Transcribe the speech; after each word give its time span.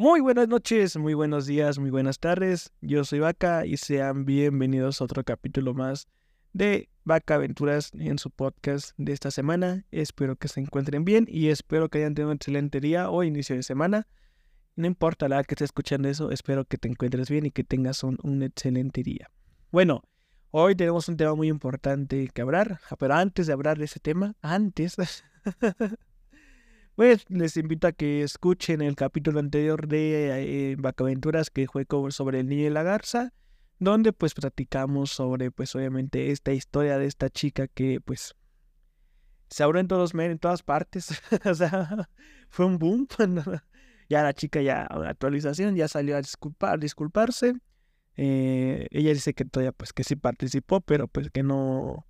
Muy 0.00 0.20
buenas 0.20 0.46
noches, 0.46 0.96
muy 0.96 1.12
buenos 1.14 1.46
días, 1.46 1.80
muy 1.80 1.90
buenas 1.90 2.20
tardes. 2.20 2.72
Yo 2.80 3.02
soy 3.02 3.18
Vaca 3.18 3.66
y 3.66 3.76
sean 3.78 4.24
bienvenidos 4.24 5.00
a 5.00 5.04
otro 5.04 5.24
capítulo 5.24 5.74
más 5.74 6.06
de 6.52 6.88
Vaca 7.02 7.34
Aventuras 7.34 7.90
en 7.94 8.16
su 8.20 8.30
podcast 8.30 8.92
de 8.96 9.12
esta 9.12 9.32
semana. 9.32 9.84
Espero 9.90 10.36
que 10.36 10.46
se 10.46 10.60
encuentren 10.60 11.04
bien 11.04 11.26
y 11.28 11.48
espero 11.48 11.88
que 11.88 11.98
hayan 11.98 12.14
tenido 12.14 12.30
un 12.30 12.36
excelente 12.36 12.78
día 12.78 13.10
o 13.10 13.24
inicio 13.24 13.56
de 13.56 13.64
semana. 13.64 14.06
No 14.76 14.86
importa 14.86 15.28
la 15.28 15.42
que 15.42 15.54
estés 15.54 15.70
escuchando 15.70 16.08
eso, 16.08 16.30
espero 16.30 16.64
que 16.64 16.78
te 16.78 16.86
encuentres 16.86 17.28
bien 17.28 17.46
y 17.46 17.50
que 17.50 17.64
tengas 17.64 18.04
un, 18.04 18.18
un 18.22 18.44
excelente 18.44 19.02
día. 19.02 19.32
Bueno, 19.72 20.04
hoy 20.52 20.76
tenemos 20.76 21.08
un 21.08 21.16
tema 21.16 21.34
muy 21.34 21.48
importante 21.48 22.30
que 22.32 22.40
hablar, 22.40 22.78
pero 23.00 23.14
antes 23.14 23.48
de 23.48 23.52
hablar 23.52 23.78
de 23.78 23.86
ese 23.86 23.98
tema, 23.98 24.36
antes 24.42 24.94
Pues 26.98 27.24
les 27.28 27.56
invito 27.56 27.86
a 27.86 27.92
que 27.92 28.24
escuchen 28.24 28.82
el 28.82 28.96
capítulo 28.96 29.38
anterior 29.38 29.86
de 29.86 30.72
eh, 30.72 30.76
Vacaventuras 30.76 31.48
que 31.48 31.68
fue 31.68 31.86
sobre 32.10 32.40
el 32.40 32.48
niño 32.48 32.66
y 32.66 32.70
la 32.70 32.82
garza, 32.82 33.32
donde 33.78 34.12
pues 34.12 34.34
platicamos 34.34 35.12
sobre 35.12 35.52
pues 35.52 35.76
obviamente 35.76 36.32
esta 36.32 36.52
historia 36.52 36.98
de 36.98 37.06
esta 37.06 37.30
chica 37.30 37.68
que 37.68 38.00
pues 38.00 38.34
se 39.48 39.62
abrió 39.62 39.80
en 39.80 39.86
todos 39.86 40.12
en 40.12 40.40
todas 40.40 40.64
partes, 40.64 41.22
o 41.44 41.54
sea, 41.54 42.08
fue 42.48 42.66
un 42.66 42.80
boom. 42.80 43.06
ya 44.08 44.24
la 44.24 44.32
chica 44.32 44.60
ya 44.60 44.82
actualización 44.82 45.76
ya 45.76 45.86
salió 45.86 46.16
a 46.16 46.20
disculpar, 46.20 46.80
disculparse. 46.80 47.54
Eh, 48.16 48.88
ella 48.90 49.10
dice 49.10 49.34
que 49.34 49.44
todavía 49.44 49.70
pues 49.70 49.92
que 49.92 50.02
sí 50.02 50.16
participó, 50.16 50.80
pero 50.80 51.06
pues 51.06 51.30
que 51.30 51.44
no 51.44 52.08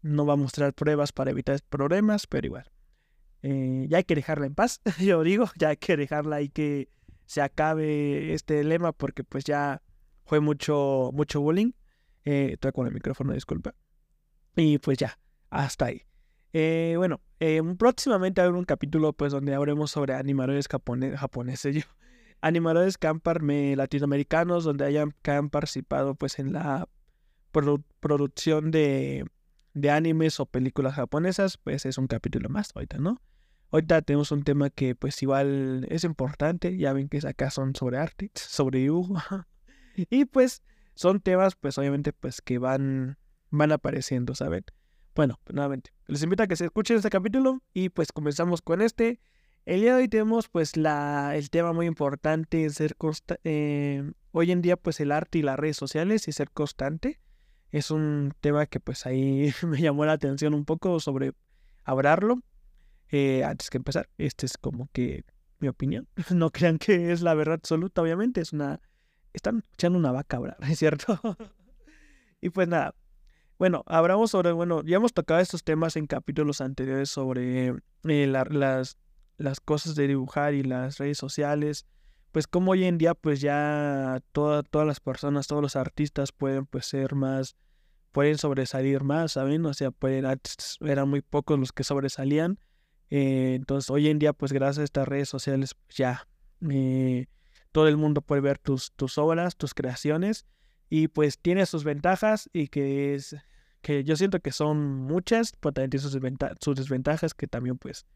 no 0.00 0.24
va 0.24 0.32
a 0.32 0.36
mostrar 0.36 0.72
pruebas 0.72 1.12
para 1.12 1.32
evitar 1.32 1.60
problemas, 1.68 2.26
pero 2.26 2.46
igual. 2.46 2.71
Eh, 3.42 3.86
ya 3.88 3.98
hay 3.98 4.04
que 4.04 4.14
dejarla 4.14 4.46
en 4.46 4.54
paz, 4.54 4.80
yo 5.00 5.22
digo, 5.22 5.50
ya 5.58 5.68
hay 5.68 5.76
que 5.76 5.96
dejarla 5.96 6.42
y 6.42 6.48
que 6.48 6.88
se 7.26 7.40
acabe 7.40 8.34
este 8.34 8.62
lema 8.62 8.92
porque 8.92 9.24
pues 9.24 9.44
ya 9.44 9.82
fue 10.24 10.40
mucho, 10.40 11.10
mucho 11.12 11.40
bullying. 11.40 11.72
Eh, 12.24 12.50
estoy 12.52 12.72
con 12.72 12.86
el 12.86 12.92
micrófono, 12.92 13.32
disculpa. 13.32 13.74
Y 14.56 14.78
pues 14.78 14.98
ya, 14.98 15.18
hasta 15.50 15.86
ahí. 15.86 16.02
Eh, 16.52 16.94
bueno, 16.98 17.20
eh, 17.40 17.62
próximamente 17.78 18.40
habrá 18.40 18.56
un 18.56 18.64
capítulo 18.64 19.14
pues 19.14 19.32
donde 19.32 19.54
hablemos 19.54 19.90
sobre 19.90 20.14
animadores 20.14 20.68
japoneses, 20.68 21.74
yo, 21.74 21.82
animadores 22.42 22.98
me 23.40 23.76
latinoamericanos 23.76 24.64
donde 24.64 24.84
hayan 24.84 25.14
que 25.22 25.30
han 25.30 25.48
participado 25.48 26.14
pues 26.14 26.38
en 26.38 26.52
la 26.52 26.88
producción 28.00 28.70
de, 28.70 29.24
de 29.74 29.90
animes 29.90 30.40
o 30.40 30.46
películas 30.46 30.94
japonesas, 30.94 31.56
pues 31.56 31.86
es 31.86 31.96
un 31.98 32.06
capítulo 32.06 32.48
más 32.48 32.72
ahorita, 32.74 32.98
¿no? 32.98 33.20
Ahorita 33.72 34.02
tenemos 34.02 34.30
un 34.32 34.44
tema 34.44 34.68
que 34.68 34.94
pues 34.94 35.22
igual 35.22 35.86
es 35.88 36.04
importante, 36.04 36.76
ya 36.76 36.92
ven 36.92 37.08
que 37.08 37.26
acá 37.26 37.50
son 37.50 37.74
sobre 37.74 37.96
arte, 37.96 38.30
sobre 38.34 38.80
dibujo. 38.80 39.16
y 39.96 40.26
pues 40.26 40.62
son 40.94 41.20
temas 41.20 41.56
pues 41.56 41.78
obviamente 41.78 42.12
pues 42.12 42.42
que 42.42 42.58
van, 42.58 43.16
van 43.50 43.72
apareciendo, 43.72 44.34
¿saben? 44.34 44.64
Bueno, 45.14 45.40
pues, 45.44 45.54
nuevamente, 45.54 45.92
les 46.06 46.22
invito 46.22 46.42
a 46.42 46.46
que 46.46 46.56
se 46.56 46.66
escuchen 46.66 46.98
este 46.98 47.08
capítulo 47.08 47.62
y 47.72 47.88
pues 47.88 48.12
comenzamos 48.12 48.60
con 48.60 48.82
este. 48.82 49.20
El 49.64 49.80
día 49.80 49.94
de 49.94 50.02
hoy 50.02 50.08
tenemos 50.08 50.48
pues 50.48 50.76
la, 50.76 51.34
el 51.34 51.48
tema 51.48 51.72
muy 51.72 51.86
importante, 51.86 52.68
ser 52.68 52.94
constante. 52.96 53.40
Eh, 53.44 54.12
hoy 54.32 54.52
en 54.52 54.60
día 54.60 54.76
pues 54.76 55.00
el 55.00 55.12
arte 55.12 55.38
y 55.38 55.42
las 55.42 55.58
redes 55.58 55.78
sociales 55.78 56.28
y 56.28 56.32
ser 56.32 56.50
constante. 56.50 57.20
Es 57.70 57.90
un 57.90 58.34
tema 58.42 58.66
que 58.66 58.80
pues 58.80 59.06
ahí 59.06 59.54
me 59.66 59.80
llamó 59.80 60.04
la 60.04 60.12
atención 60.12 60.52
un 60.52 60.66
poco 60.66 61.00
sobre 61.00 61.32
hablarlo. 61.84 62.42
Eh, 63.12 63.44
antes 63.44 63.68
que 63.68 63.76
empezar, 63.76 64.08
este 64.16 64.46
es 64.46 64.56
como 64.56 64.88
que 64.92 65.24
mi 65.60 65.68
opinión. 65.68 66.08
No 66.34 66.50
crean 66.50 66.78
que 66.78 67.12
es 67.12 67.20
la 67.20 67.34
verdad 67.34 67.54
absoluta, 67.54 68.02
obviamente. 68.02 68.40
Es 68.40 68.52
una. 68.52 68.80
Están 69.34 69.62
echando 69.74 69.98
una 69.98 70.12
vaca 70.12 70.38
hablar, 70.38 70.56
¿es 70.68 70.78
cierto? 70.78 71.20
y 72.40 72.50
pues 72.50 72.66
nada. 72.68 72.94
Bueno, 73.58 73.84
hablamos 73.86 74.30
sobre. 74.30 74.52
Bueno, 74.52 74.82
ya 74.82 74.96
hemos 74.96 75.12
tocado 75.12 75.40
estos 75.40 75.62
temas 75.62 75.96
en 75.96 76.06
capítulos 76.06 76.62
anteriores 76.62 77.10
sobre 77.10 77.74
eh, 78.04 78.26
las, 78.26 78.98
las 79.36 79.60
cosas 79.60 79.94
de 79.94 80.08
dibujar 80.08 80.54
y 80.54 80.62
las 80.62 80.98
redes 80.98 81.18
sociales. 81.18 81.86
Pues 82.32 82.46
como 82.46 82.72
hoy 82.72 82.84
en 82.84 82.96
día, 82.96 83.14
pues 83.14 83.42
ya 83.42 84.22
todas 84.32 84.86
las 84.86 85.00
personas, 85.00 85.46
todos 85.46 85.60
los 85.60 85.76
artistas 85.76 86.32
pueden 86.32 86.64
pues 86.64 86.86
ser 86.86 87.14
más. 87.14 87.56
Pueden 88.10 88.38
sobresalir 88.38 89.04
más, 89.04 89.32
¿saben? 89.32 89.64
O 89.64 89.72
sea, 89.74 89.90
pueden, 89.90 90.26
eran 90.80 91.08
muy 91.08 91.22
pocos 91.22 91.58
los 91.58 91.72
que 91.72 91.84
sobresalían 91.84 92.58
eh, 93.14 93.56
entonces, 93.56 93.90
hoy 93.90 94.08
en 94.08 94.18
día, 94.18 94.32
pues 94.32 94.54
gracias 94.54 94.78
a 94.78 94.84
estas 94.84 95.06
redes 95.06 95.28
sociales, 95.28 95.74
pues, 95.74 95.98
ya 95.98 96.26
eh, 96.70 97.26
todo 97.70 97.86
el 97.86 97.98
mundo 97.98 98.22
puede 98.22 98.40
ver 98.40 98.58
tus, 98.58 98.92
tus 98.92 99.18
obras, 99.18 99.54
tus 99.54 99.74
creaciones, 99.74 100.46
y 100.88 101.08
pues 101.08 101.38
tiene 101.38 101.66
sus 101.66 101.84
ventajas 101.84 102.48
y 102.54 102.68
que 102.68 103.14
es 103.14 103.36
que 103.82 104.02
yo 104.02 104.16
siento 104.16 104.40
que 104.40 104.50
son 104.50 104.94
muchas, 104.96 105.52
pero 105.60 105.74
también 105.74 105.90
tiene 105.90 106.02
sus, 106.02 106.18
sus 106.60 106.74
desventajas 106.74 107.34
que 107.34 107.46
también 107.46 107.76
pues 107.76 108.06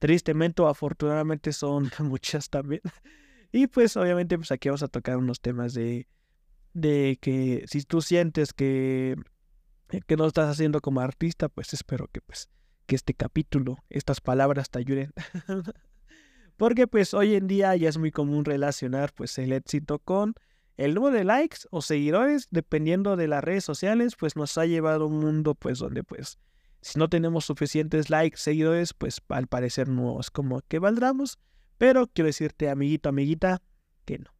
tristemente 0.00 0.62
o 0.62 0.66
afortunadamente 0.66 1.52
son 1.52 1.88
muchas 2.00 2.50
también. 2.50 2.80
Y 3.52 3.68
pues 3.68 3.96
obviamente 3.96 4.36
pues 4.36 4.50
aquí 4.50 4.68
vamos 4.68 4.82
a 4.82 4.88
tocar 4.88 5.16
unos 5.16 5.40
temas 5.40 5.74
de, 5.74 6.08
de 6.72 7.18
que 7.20 7.64
si 7.68 7.82
tú 7.82 8.02
sientes 8.02 8.52
que, 8.52 9.14
que 10.08 10.16
no 10.16 10.26
estás 10.26 10.48
haciendo 10.48 10.80
como 10.80 11.00
artista, 11.00 11.48
pues 11.48 11.72
espero 11.72 12.08
que 12.08 12.20
pues 12.20 12.48
que 12.90 12.96
este 12.96 13.14
capítulo, 13.14 13.78
estas 13.88 14.20
palabras 14.20 14.68
te 14.68 14.80
ayuden. 14.80 15.12
Porque 16.56 16.88
pues 16.88 17.14
hoy 17.14 17.36
en 17.36 17.46
día 17.46 17.76
ya 17.76 17.88
es 17.88 17.98
muy 17.98 18.10
común 18.10 18.44
relacionar 18.44 19.12
pues 19.14 19.38
el 19.38 19.52
éxito 19.52 20.00
con 20.00 20.34
el 20.76 20.94
número 20.94 21.16
de 21.16 21.22
likes 21.22 21.58
o 21.70 21.82
seguidores, 21.82 22.48
dependiendo 22.50 23.14
de 23.14 23.28
las 23.28 23.44
redes 23.44 23.62
sociales, 23.62 24.16
pues 24.18 24.34
nos 24.34 24.58
ha 24.58 24.66
llevado 24.66 25.04
a 25.04 25.06
un 25.06 25.20
mundo 25.20 25.54
pues 25.54 25.78
donde 25.78 26.02
pues 26.02 26.40
si 26.80 26.98
no 26.98 27.08
tenemos 27.08 27.44
suficientes 27.44 28.10
likes, 28.10 28.38
seguidores, 28.38 28.92
pues 28.92 29.20
al 29.28 29.46
parecer 29.46 29.88
no 29.88 30.18
es 30.18 30.32
como 30.32 30.60
que 30.62 30.80
valdramos. 30.80 31.38
Pero 31.78 32.08
quiero 32.08 32.26
decirte, 32.26 32.70
amiguito, 32.70 33.08
amiguita, 33.08 33.62
que 34.04 34.18
no. 34.18 34.34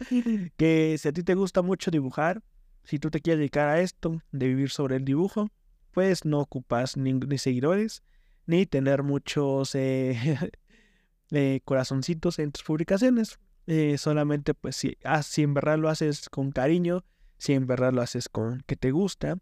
que 0.58 0.96
si 0.98 1.08
a 1.08 1.12
ti 1.14 1.22
te 1.22 1.34
gusta 1.34 1.62
mucho 1.62 1.90
dibujar, 1.90 2.42
si 2.84 2.98
tú 2.98 3.10
te 3.10 3.22
quieres 3.22 3.38
dedicar 3.38 3.68
a 3.68 3.80
esto, 3.80 4.20
de 4.32 4.48
vivir 4.48 4.68
sobre 4.68 4.96
el 4.96 5.06
dibujo, 5.06 5.48
pues 5.92 6.24
no 6.24 6.40
ocupas 6.40 6.96
ni, 6.96 7.38
seguidores, 7.38 8.02
ni 8.46 8.66
tener 8.66 9.02
muchos 9.02 9.74
eh, 9.74 10.38
eh, 11.30 11.60
corazoncitos 11.64 12.38
en 12.38 12.52
tus 12.52 12.62
publicaciones. 12.62 13.38
Eh, 13.66 13.98
solamente 13.98 14.54
pues 14.54 14.76
si, 14.76 14.96
ah, 15.04 15.22
si 15.22 15.42
en 15.42 15.54
verdad 15.54 15.78
lo 15.78 15.88
haces 15.88 16.28
con 16.28 16.50
cariño, 16.50 17.04
si 17.38 17.52
en 17.52 17.66
verdad 17.66 17.92
lo 17.92 18.02
haces 18.02 18.28
con 18.28 18.62
que 18.66 18.76
te 18.76 18.90
gusta, 18.90 19.38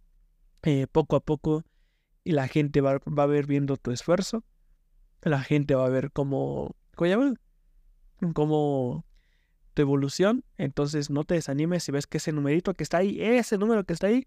poco 0.93 1.17
a 1.17 1.21
poco 1.21 1.65
la 2.25 2.47
gente 2.47 2.83
va, 2.83 2.99
va, 2.99 3.23
a 3.23 3.27
ver 3.27 3.47
viendo 3.47 3.79
tu 3.79 3.91
esfuerzo, 3.91 4.45
la 5.23 5.41
gente 5.41 5.75
va 5.75 5.87
a 5.87 5.89
ver 5.89 6.13
cómo, 6.13 6.77
cómo 6.95 9.07
tu 9.75 9.83
evolución, 9.83 10.45
entonces 10.57 11.09
no 11.09 11.25
te 11.25 11.35
desanimes 11.35 11.85
si 11.85 11.93
ves 11.93 12.07
que 12.07 12.19
ese 12.19 12.33
numerito 12.33 12.75
que 12.75 12.83
está 12.83 12.99
ahí, 12.99 13.19
ese 13.21 13.57
número 13.57 13.85
que 13.85 13.95
está 13.95 14.09
ahí, 14.09 14.27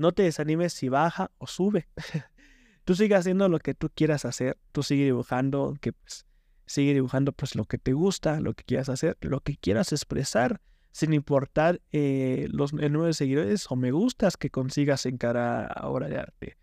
no 0.00 0.12
te 0.12 0.22
desanimes 0.22 0.72
si 0.72 0.88
baja 0.88 1.30
o 1.36 1.46
sube. 1.46 1.86
tú 2.84 2.94
sigue 2.94 3.14
haciendo 3.14 3.50
lo 3.50 3.58
que 3.58 3.74
tú 3.74 3.90
quieras 3.94 4.24
hacer. 4.24 4.56
Tú 4.72 4.82
sigue 4.82 5.04
dibujando, 5.04 5.76
que 5.78 5.92
pues, 5.92 6.24
sigue 6.64 6.94
dibujando 6.94 7.32
pues 7.32 7.54
lo 7.54 7.66
que 7.66 7.76
te 7.76 7.92
gusta, 7.92 8.40
lo 8.40 8.54
que 8.54 8.64
quieras 8.64 8.88
hacer, 8.88 9.18
lo 9.20 9.40
que 9.40 9.58
quieras 9.58 9.92
expresar, 9.92 10.62
sin 10.90 11.12
importar 11.12 11.82
eh, 11.92 12.48
los 12.50 12.72
nuevos 12.72 13.18
seguidores 13.18 13.66
o 13.70 13.76
me 13.76 13.90
gustas 13.90 14.38
que 14.38 14.48
consigas 14.48 15.04
en 15.04 15.18
cada 15.18 15.68
obra 15.82 16.08
de 16.08 16.18
arte. 16.18 16.56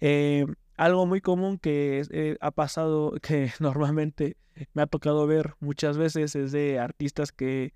Eh, 0.00 0.46
algo 0.76 1.06
muy 1.06 1.20
común 1.20 1.58
que 1.58 2.02
eh, 2.10 2.38
ha 2.40 2.50
pasado, 2.50 3.12
que 3.22 3.52
normalmente 3.60 4.36
me 4.74 4.82
ha 4.82 4.86
tocado 4.88 5.28
ver 5.28 5.54
muchas 5.60 5.96
veces, 5.96 6.34
es 6.34 6.50
de 6.50 6.80
artistas 6.80 7.30
que 7.30 7.72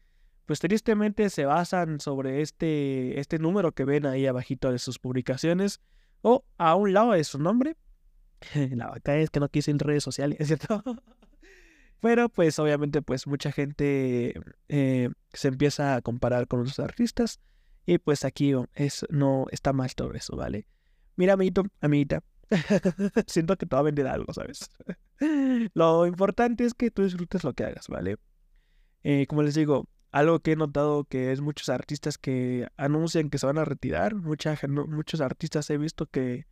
pues 0.46 0.60
tristemente 0.60 1.30
se 1.30 1.44
basan 1.44 2.00
sobre 2.00 2.42
este, 2.42 3.18
este 3.18 3.38
número 3.38 3.72
que 3.72 3.84
ven 3.84 4.06
ahí 4.06 4.26
abajito 4.26 4.70
de 4.70 4.78
sus 4.78 4.98
publicaciones 4.98 5.80
o 6.22 6.44
a 6.58 6.74
un 6.74 6.92
lado 6.92 7.12
de 7.12 7.24
su 7.24 7.38
nombre. 7.38 7.76
La 8.72 8.88
vaca 8.88 9.16
es 9.16 9.30
que 9.30 9.40
no 9.40 9.48
quise 9.48 9.70
en 9.70 9.78
redes 9.78 10.04
sociales, 10.04 10.38
¿cierto? 10.46 10.82
Pero 12.00 12.28
pues 12.28 12.58
obviamente 12.58 13.00
pues 13.00 13.26
mucha 13.26 13.50
gente 13.52 14.34
eh, 14.68 15.08
se 15.32 15.48
empieza 15.48 15.94
a 15.96 16.02
comparar 16.02 16.46
con 16.46 16.60
los 16.64 16.78
artistas 16.78 17.40
y 17.86 17.98
pues 17.98 18.24
aquí 18.24 18.52
es, 18.74 19.06
no 19.08 19.46
está 19.50 19.72
mal 19.72 19.94
todo 19.94 20.12
eso, 20.12 20.36
¿vale? 20.36 20.66
Mira, 21.16 21.34
amiguito, 21.34 21.64
amiguita, 21.80 22.22
siento 23.26 23.56
que 23.56 23.66
te 23.66 23.76
va 23.76 23.80
a 23.80 23.84
vender 23.84 24.06
algo, 24.06 24.32
¿sabes? 24.32 24.70
lo 25.74 26.06
importante 26.06 26.64
es 26.64 26.74
que 26.74 26.90
tú 26.90 27.04
disfrutes 27.04 27.44
lo 27.44 27.52
que 27.54 27.64
hagas, 27.64 27.88
¿vale? 27.88 28.16
Eh, 29.02 29.26
como 29.26 29.42
les 29.42 29.54
digo, 29.54 29.86
algo 30.14 30.38
que 30.38 30.52
he 30.52 30.56
notado 30.56 31.02
que 31.02 31.32
es 31.32 31.40
muchos 31.40 31.68
artistas 31.68 32.18
que 32.18 32.68
anuncian 32.76 33.30
que 33.30 33.38
se 33.38 33.46
van 33.46 33.58
a 33.58 33.64
retirar. 33.64 34.14
muchos 34.14 35.20
artistas 35.20 35.68
he 35.70 35.76
visto 35.76 36.06
que 36.06 36.46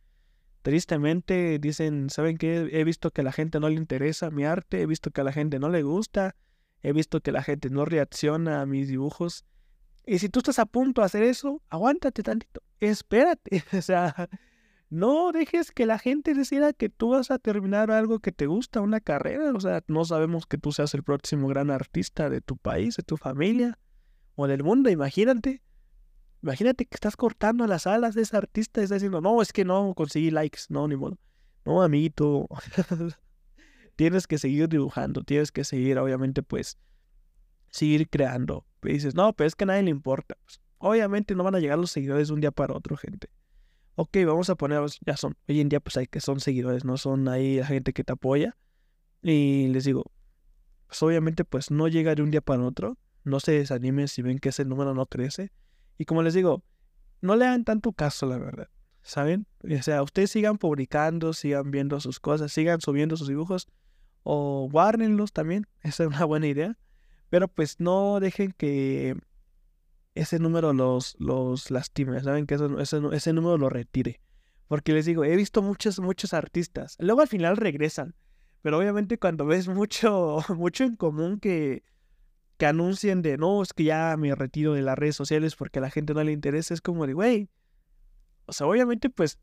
tristemente 0.63 1.59
dicen, 1.59 2.09
¿saben 2.09 2.37
qué? 2.37 2.69
He 2.73 2.83
visto 2.83 3.11
que 3.11 3.21
a 3.21 3.23
la 3.23 3.31
gente 3.31 3.61
no 3.61 3.69
le 3.69 3.75
interesa 3.75 4.31
mi 4.31 4.43
arte, 4.43 4.81
he 4.81 4.85
visto 4.85 5.11
que 5.11 5.21
a 5.21 5.23
la 5.23 5.31
gente 5.31 5.59
no 5.59 5.69
le 5.69 5.81
gusta. 5.81 6.35
he 6.81 6.91
visto 6.91 7.21
que 7.21 7.31
la 7.31 7.41
gente 7.41 7.69
no 7.69 7.85
reacciona 7.85 8.59
a 8.59 8.65
mis 8.65 8.89
dibujos. 8.89 9.45
Y 10.05 10.19
si 10.19 10.27
tú 10.27 10.39
estás 10.39 10.59
a 10.59 10.65
punto 10.65 10.99
de 10.99 11.05
hacer 11.05 11.23
eso, 11.23 11.61
aguántate 11.69 12.21
tantito, 12.21 12.61
espérate, 12.81 13.63
o 13.77 13.81
sea, 13.81 14.27
no 14.93 15.31
dejes 15.31 15.71
que 15.71 15.87
la 15.87 15.97
gente 15.97 16.35
decida 16.35 16.71
que 16.71 16.87
tú 16.87 17.09
vas 17.09 17.31
a 17.31 17.39
terminar 17.39 17.89
algo 17.89 18.19
que 18.19 18.31
te 18.31 18.45
gusta, 18.45 18.79
una 18.79 18.99
carrera, 18.99 19.51
o 19.51 19.59
sea, 19.59 19.83
no 19.87 20.05
sabemos 20.05 20.45
que 20.45 20.59
tú 20.59 20.71
seas 20.71 20.93
el 20.93 21.01
próximo 21.01 21.47
gran 21.47 21.71
artista 21.71 22.29
de 22.29 22.41
tu 22.41 22.57
país, 22.57 22.95
de 22.95 23.01
tu 23.01 23.17
familia 23.17 23.79
o 24.35 24.45
del 24.45 24.63
mundo, 24.63 24.91
imagínate. 24.91 25.63
Imagínate 26.43 26.85
que 26.85 26.93
estás 26.93 27.15
cortando 27.15 27.65
las 27.65 27.87
alas 27.87 28.13
de 28.13 28.21
ese 28.21 28.37
artista 28.37 28.81
y 28.81 28.83
estás 28.83 28.99
diciendo, 28.99 29.19
no, 29.19 29.41
es 29.41 29.51
que 29.51 29.65
no 29.65 29.95
conseguí 29.95 30.29
likes, 30.29 30.61
no, 30.69 30.87
ni 30.87 30.95
modo. 30.95 31.17
No, 31.65 31.81
amiguito, 31.81 32.47
tienes 33.95 34.27
que 34.27 34.37
seguir 34.37 34.69
dibujando, 34.69 35.23
tienes 35.23 35.51
que 35.51 35.63
seguir, 35.63 35.97
obviamente, 35.97 36.43
pues, 36.43 36.77
seguir 37.71 38.09
creando. 38.09 38.63
Y 38.83 38.93
dices, 38.93 39.15
no, 39.15 39.33
pero 39.33 39.47
es 39.47 39.55
que 39.55 39.63
a 39.63 39.67
nadie 39.67 39.83
le 39.83 39.89
importa. 39.89 40.37
Pues, 40.45 40.61
obviamente 40.77 41.33
no 41.33 41.43
van 41.43 41.55
a 41.55 41.59
llegar 41.59 41.79
los 41.79 41.89
seguidores 41.89 42.27
de 42.27 42.35
un 42.35 42.41
día 42.41 42.51
para 42.51 42.75
otro, 42.75 42.95
gente. 42.95 43.29
Ok, 43.95 44.17
vamos 44.25 44.49
a 44.49 44.55
poner, 44.55 44.81
ya 45.05 45.17
son, 45.17 45.37
hoy 45.47 45.61
en 45.61 45.69
día 45.69 45.79
pues 45.79 45.97
hay 45.97 46.07
que 46.07 46.19
son 46.19 46.39
seguidores, 46.39 46.83
no 46.83 46.97
son 46.97 47.27
ahí 47.27 47.57
la 47.57 47.65
gente 47.67 47.93
que 47.93 48.03
te 48.03 48.13
apoya. 48.13 48.57
Y 49.21 49.67
les 49.67 49.85
digo, 49.85 50.11
pues 50.87 51.01
obviamente 51.03 51.45
pues 51.45 51.69
no 51.69 51.87
llega 51.87 52.15
de 52.15 52.23
un 52.23 52.31
día 52.31 52.41
para 52.41 52.63
otro. 52.63 52.97
No 53.23 53.39
se 53.39 53.53
desanimen 53.53 54.07
si 54.07 54.21
ven 54.21 54.39
que 54.39 54.49
ese 54.49 54.65
número 54.65 54.93
no 54.93 55.05
crece. 55.05 55.51
Y 55.97 56.05
como 56.05 56.23
les 56.23 56.33
digo, 56.33 56.63
no 57.21 57.35
le 57.35 57.45
hagan 57.45 57.63
tanto 57.63 57.93
caso, 57.93 58.25
la 58.25 58.37
verdad. 58.37 58.67
¿Saben? 59.03 59.47
O 59.63 59.83
sea, 59.83 60.01
ustedes 60.01 60.31
sigan 60.31 60.57
publicando, 60.57 61.33
sigan 61.33 61.71
viendo 61.71 61.99
sus 61.99 62.19
cosas, 62.19 62.51
sigan 62.51 62.81
subiendo 62.81 63.15
sus 63.15 63.27
dibujos 63.27 63.67
o 64.23 64.67
guárdenlos 64.71 65.33
también. 65.33 65.67
Esa 65.81 66.03
es 66.03 66.09
una 66.09 66.25
buena 66.25 66.47
idea. 66.47 66.77
Pero 67.29 67.47
pues 67.47 67.79
no 67.79 68.19
dejen 68.19 68.53
que 68.53 69.15
ese 70.15 70.39
número 70.39 70.73
los, 70.73 71.15
los 71.19 71.71
lastime, 71.71 72.21
¿saben? 72.21 72.45
Que 72.45 72.55
ese, 72.55 72.99
ese 73.11 73.33
número 73.33 73.57
lo 73.57 73.69
retire. 73.69 74.21
Porque 74.67 74.93
les 74.93 75.05
digo, 75.05 75.23
he 75.23 75.35
visto 75.35 75.61
muchos, 75.61 75.99
muchos 75.99 76.33
artistas. 76.33 76.95
Luego 76.99 77.21
al 77.21 77.27
final 77.27 77.57
regresan. 77.57 78.15
Pero 78.61 78.77
obviamente 78.77 79.19
cuando 79.19 79.45
ves 79.45 79.67
mucho, 79.67 80.39
mucho 80.55 80.83
en 80.83 80.95
común 80.95 81.39
que, 81.39 81.83
que 82.57 82.65
anuncien 82.65 83.21
de 83.21 83.37
no, 83.37 83.61
es 83.61 83.73
que 83.73 83.83
ya 83.83 84.15
me 84.17 84.33
retiro 84.35 84.73
de 84.73 84.81
las 84.81 84.97
redes 84.97 85.15
sociales 85.15 85.55
porque 85.55 85.79
a 85.79 85.81
la 85.81 85.91
gente 85.91 86.13
no 86.13 86.23
le 86.23 86.31
interesa, 86.31 86.73
es 86.73 86.81
como 86.81 87.05
de, 87.05 87.13
güey. 87.13 87.49
O 88.45 88.53
sea, 88.53 88.67
obviamente, 88.67 89.09
pues 89.09 89.39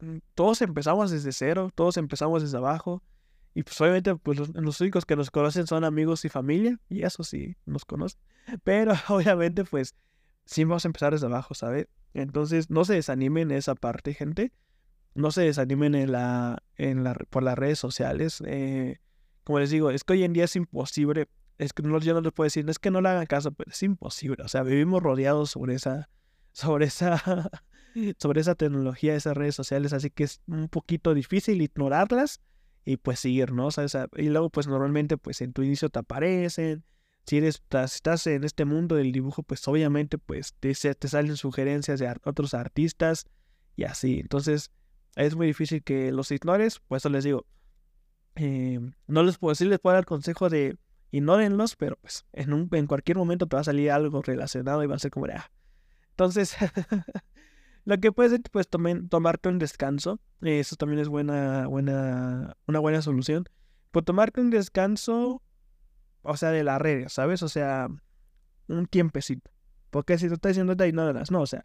mm, 0.00 0.18
todos 0.34 0.62
empezamos 0.62 1.10
desde 1.10 1.32
cero, 1.32 1.70
todos 1.74 1.96
empezamos 1.96 2.42
desde 2.42 2.56
abajo. 2.56 3.02
Y 3.54 3.62
pues 3.62 3.80
obviamente 3.80 4.14
pues 4.16 4.38
los, 4.52 4.80
únicos 4.80 5.06
que 5.06 5.14
nos 5.14 5.30
conocen 5.30 5.66
son 5.66 5.84
amigos 5.84 6.24
y 6.24 6.28
familia, 6.28 6.80
y 6.88 7.02
eso 7.02 7.22
sí, 7.22 7.56
nos 7.64 7.84
conocen. 7.84 8.20
Pero 8.64 8.92
obviamente 9.08 9.64
pues 9.64 9.94
sí 10.44 10.64
vamos 10.64 10.84
a 10.84 10.88
empezar 10.88 11.12
desde 11.12 11.26
abajo, 11.26 11.54
¿sabes? 11.54 11.86
Entonces 12.12 12.68
no 12.68 12.84
se 12.84 12.94
desanimen 12.94 13.50
en 13.52 13.58
esa 13.58 13.74
parte, 13.74 14.12
gente. 14.12 14.52
No 15.14 15.30
se 15.30 15.42
desanimen 15.42 15.94
en 15.94 16.10
la, 16.10 16.62
en 16.76 17.04
la, 17.04 17.14
por 17.14 17.44
las 17.44 17.56
redes 17.56 17.78
sociales. 17.78 18.42
Eh, 18.44 18.98
como 19.44 19.60
les 19.60 19.70
digo, 19.70 19.90
es 19.90 20.02
que 20.02 20.14
hoy 20.14 20.24
en 20.24 20.32
día 20.32 20.44
es 20.44 20.56
imposible. 20.56 21.28
Es 21.58 21.72
que 21.72 21.84
no, 21.84 22.00
yo 22.00 22.14
no 22.14 22.20
les 22.20 22.32
puedo 22.32 22.46
decir, 22.46 22.68
es 22.68 22.80
que 22.80 22.90
no 22.90 23.00
le 23.00 23.10
hagan 23.10 23.26
caso, 23.26 23.52
pero 23.52 23.70
es 23.70 23.80
imposible. 23.84 24.42
O 24.42 24.48
sea, 24.48 24.64
vivimos 24.64 25.00
rodeados 25.00 25.50
sobre 25.50 25.74
esa, 25.74 26.08
sobre 26.50 26.86
esa, 26.86 27.22
sobre 28.18 28.40
esa 28.40 28.56
tecnología, 28.56 29.14
esas 29.14 29.36
redes 29.36 29.54
sociales, 29.54 29.92
así 29.92 30.10
que 30.10 30.24
es 30.24 30.40
un 30.48 30.68
poquito 30.68 31.14
difícil 31.14 31.62
ignorarlas 31.62 32.40
y 32.84 32.96
pues 32.98 33.20
seguir, 33.20 33.52
¿no? 33.52 33.66
O 33.66 33.70
sea, 33.70 34.08
y 34.16 34.28
luego 34.28 34.50
pues 34.50 34.66
normalmente 34.66 35.16
pues 35.16 35.40
en 35.40 35.52
tu 35.52 35.62
inicio 35.62 35.88
te 35.88 35.98
aparecen, 36.00 36.84
si 37.26 37.38
eres, 37.38 37.62
estás 37.70 38.26
en 38.26 38.44
este 38.44 38.64
mundo 38.64 38.96
del 38.96 39.12
dibujo, 39.12 39.42
pues 39.42 39.66
obviamente 39.66 40.18
pues 40.18 40.54
te, 40.60 40.74
te 40.74 41.08
salen 41.08 41.36
sugerencias 41.36 41.98
de 41.98 42.14
otros 42.24 42.52
artistas 42.52 43.26
y 43.76 43.84
así. 43.84 44.20
Entonces 44.20 44.70
es 45.16 45.34
muy 45.34 45.46
difícil 45.46 45.82
que 45.82 46.12
los 46.12 46.30
ignores, 46.30 46.80
pues 46.86 47.02
eso 47.02 47.08
les 47.08 47.24
digo. 47.24 47.46
Eh, 48.36 48.80
no 49.06 49.22
les 49.22 49.38
puedo 49.38 49.52
decir, 49.52 49.68
les 49.68 49.78
puedo 49.78 49.94
dar 49.94 50.04
consejo 50.04 50.50
de 50.50 50.76
ignórenlos, 51.12 51.76
pero 51.76 51.96
pues 51.96 52.26
en, 52.32 52.52
un, 52.52 52.68
en 52.72 52.86
cualquier 52.86 53.16
momento 53.16 53.46
te 53.46 53.56
va 53.56 53.60
a 53.60 53.64
salir 53.64 53.90
algo 53.90 54.20
relacionado 54.20 54.82
y 54.82 54.86
va 54.86 54.96
a 54.96 54.98
ser 54.98 55.10
como 55.10 55.26
de, 55.26 55.34
ah. 55.34 55.50
Entonces, 56.10 56.56
Lo 57.84 57.98
que 57.98 58.12
puedes 58.12 58.40
pues 58.50 58.68
tomarte 58.68 59.48
un 59.48 59.58
descanso. 59.58 60.18
Eso 60.40 60.76
también 60.76 61.00
es 61.00 61.08
buena, 61.08 61.66
buena, 61.66 62.56
una 62.66 62.78
buena 62.78 63.02
solución. 63.02 63.44
Pues 63.90 64.04
tomarte 64.04 64.40
un 64.40 64.50
descanso, 64.50 65.42
o 66.22 66.36
sea, 66.36 66.50
de 66.50 66.64
la 66.64 66.78
red, 66.78 67.08
¿sabes? 67.08 67.42
O 67.42 67.48
sea, 67.48 67.88
un 68.68 68.86
tiempecito. 68.86 69.50
Porque 69.90 70.18
si 70.18 70.28
tú 70.28 70.34
estás 70.34 70.50
diciendo 70.50 70.74
nada 70.92 71.12
más, 71.12 71.30
no, 71.30 71.42
o 71.42 71.46
sea, 71.46 71.64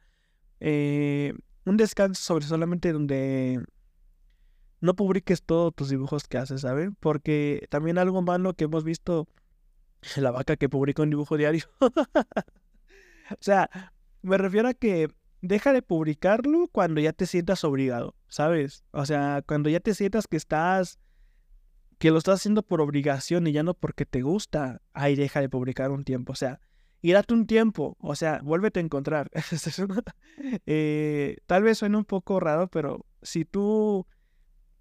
eh, 0.59 1.33
un 1.65 1.77
descanso 1.77 2.21
sobre 2.21 2.45
solamente 2.45 2.91
donde 2.91 3.63
no 4.81 4.95
publiques 4.95 5.43
todos 5.43 5.73
tus 5.73 5.89
dibujos 5.89 6.27
que 6.27 6.37
haces, 6.37 6.61
¿sabes? 6.61 6.89
Porque 6.99 7.65
también 7.69 7.97
algo 7.97 8.21
malo 8.21 8.53
que 8.53 8.65
hemos 8.65 8.83
visto, 8.83 9.27
la 10.17 10.31
vaca 10.31 10.57
que 10.57 10.69
publica 10.69 11.01
un 11.01 11.09
dibujo 11.09 11.37
diario. 11.37 11.63
o 11.81 13.37
sea, 13.39 13.69
me 14.21 14.37
refiero 14.37 14.67
a 14.67 14.73
que 14.73 15.09
deja 15.41 15.73
de 15.73 15.81
publicarlo 15.81 16.67
cuando 16.71 17.01
ya 17.01 17.13
te 17.13 17.25
sientas 17.25 17.63
obligado, 17.63 18.15
¿sabes? 18.27 18.83
O 18.91 19.05
sea, 19.05 19.43
cuando 19.45 19.69
ya 19.69 19.79
te 19.79 19.93
sientas 19.93 20.27
que 20.27 20.37
estás, 20.37 20.99
que 21.97 22.11
lo 22.11 22.17
estás 22.17 22.39
haciendo 22.39 22.63
por 22.63 22.81
obligación 22.81 23.47
y 23.47 23.51
ya 23.51 23.63
no 23.63 23.73
porque 23.73 24.05
te 24.05 24.21
gusta, 24.21 24.81
ahí 24.93 25.15
deja 25.15 25.41
de 25.41 25.49
publicar 25.49 25.91
un 25.91 26.03
tiempo, 26.03 26.33
o 26.33 26.35
sea, 26.35 26.59
y 27.01 27.13
date 27.13 27.33
un 27.33 27.47
tiempo, 27.47 27.95
o 27.99 28.15
sea, 28.15 28.41
vuélvete 28.43 28.79
a 28.79 28.83
encontrar. 28.83 29.31
eh, 30.65 31.37
tal 31.45 31.63
vez 31.63 31.77
suene 31.77 31.97
un 31.97 32.05
poco 32.05 32.39
raro, 32.41 32.67
pero 32.67 33.05
si 33.21 33.45
tú 33.45 34.05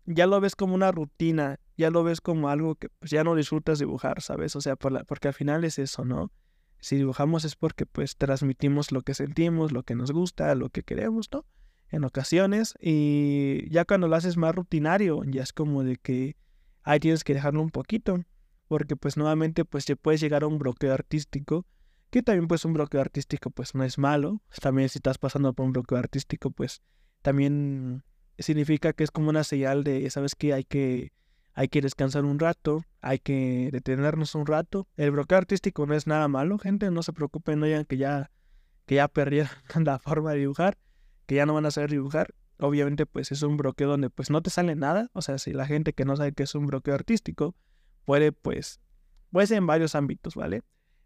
ya 0.04 0.26
lo 0.26 0.40
ves 0.40 0.56
como 0.56 0.74
una 0.74 0.90
rutina, 0.90 1.60
ya 1.76 1.90
lo 1.90 2.02
ves 2.02 2.20
como 2.20 2.48
algo 2.48 2.74
que 2.74 2.88
pues, 2.88 3.10
ya 3.10 3.22
no 3.22 3.36
disfrutas 3.36 3.78
dibujar, 3.78 4.20
¿sabes? 4.20 4.56
O 4.56 4.60
sea, 4.60 4.74
porque 4.76 5.28
al 5.28 5.34
final 5.34 5.64
es 5.64 5.78
eso, 5.78 6.04
¿no? 6.04 6.32
Si 6.80 6.96
dibujamos 6.96 7.44
es 7.44 7.56
porque 7.56 7.86
pues 7.86 8.16
transmitimos 8.16 8.92
lo 8.92 9.02
que 9.02 9.14
sentimos, 9.14 9.72
lo 9.72 9.82
que 9.82 9.94
nos 9.94 10.12
gusta, 10.12 10.54
lo 10.54 10.70
que 10.70 10.82
queremos, 10.82 11.28
¿no? 11.32 11.44
En 11.90 12.04
ocasiones. 12.04 12.74
Y 12.80 13.68
ya 13.70 13.84
cuando 13.84 14.08
lo 14.08 14.16
haces 14.16 14.36
más 14.36 14.54
rutinario, 14.54 15.22
ya 15.24 15.42
es 15.42 15.52
como 15.52 15.82
de 15.82 15.96
que 15.96 16.36
ahí 16.82 17.00
tienes 17.00 17.24
que 17.24 17.34
dejarlo 17.34 17.62
un 17.62 17.70
poquito. 17.70 18.22
Porque 18.68 18.96
pues 18.96 19.16
nuevamente 19.16 19.64
pues 19.64 19.86
te 19.86 19.96
puedes 19.96 20.20
llegar 20.20 20.42
a 20.42 20.46
un 20.46 20.58
bloqueo 20.58 20.92
artístico. 20.92 21.66
Que 22.10 22.22
también 22.22 22.48
pues 22.48 22.64
un 22.64 22.74
bloqueo 22.74 23.00
artístico 23.00 23.50
pues 23.50 23.74
no 23.74 23.84
es 23.84 23.98
malo. 23.98 24.42
También 24.60 24.88
si 24.88 24.98
estás 24.98 25.18
pasando 25.18 25.52
por 25.52 25.66
un 25.66 25.72
bloqueo 25.72 25.98
artístico 25.98 26.50
pues 26.50 26.82
también 27.22 28.04
significa 28.38 28.92
que 28.92 29.04
es 29.04 29.10
como 29.10 29.30
una 29.30 29.44
señal 29.44 29.84
de, 29.84 30.08
¿sabes 30.10 30.34
qué? 30.34 30.54
Hay 30.54 30.64
que 30.64 31.12
hay 31.58 31.66
que 31.66 31.80
descansar 31.80 32.24
un 32.24 32.38
rato, 32.38 32.84
hay 33.00 33.18
que 33.18 33.70
detenernos 33.72 34.34
un 34.34 34.46
rato. 34.46 34.88
El 34.96 35.12
bloqueo 35.12 35.38
artístico 35.38 35.86
no 35.86 35.94
es 35.94 36.06
nada 36.06 36.28
malo, 36.28 36.58
gente, 36.58 36.90
no 36.90 37.02
se 37.02 37.12
preocupen, 37.12 37.60
no 37.60 37.66
digan 37.66 37.84
que 37.84 37.96
ya, 37.96 38.30
que 38.86 38.96
ya 38.96 39.08
perdieron 39.08 39.50
la 39.84 39.98
forma 39.98 40.32
de 40.32 40.38
dibujar, 40.38 40.78
que 41.26 41.36
ya 41.36 41.46
no 41.46 41.54
van 41.54 41.66
a 41.66 41.70
saber 41.70 41.90
dibujar. 41.90 42.34
Obviamente, 42.58 43.06
pues 43.06 43.30
es 43.30 43.42
un 43.42 43.56
bloqueo 43.56 43.88
donde 43.88 44.10
pues 44.10 44.30
no 44.30 44.42
te 44.42 44.50
sale 44.50 44.74
nada. 44.74 45.10
O 45.12 45.22
sea, 45.22 45.38
si 45.38 45.52
la 45.52 45.66
gente 45.66 45.92
que 45.92 46.04
no 46.04 46.16
sabe 46.16 46.32
que 46.32 46.42
es 46.42 46.54
un 46.54 46.66
bloqueo 46.66 46.94
artístico, 46.94 47.54
puede 48.04 48.32
pues, 48.32 48.80
puede 49.30 49.46
ser 49.46 49.58
en 49.58 49.66
varios 49.66 49.94
ámbitos, 49.94 50.34
¿vale? 50.34 50.62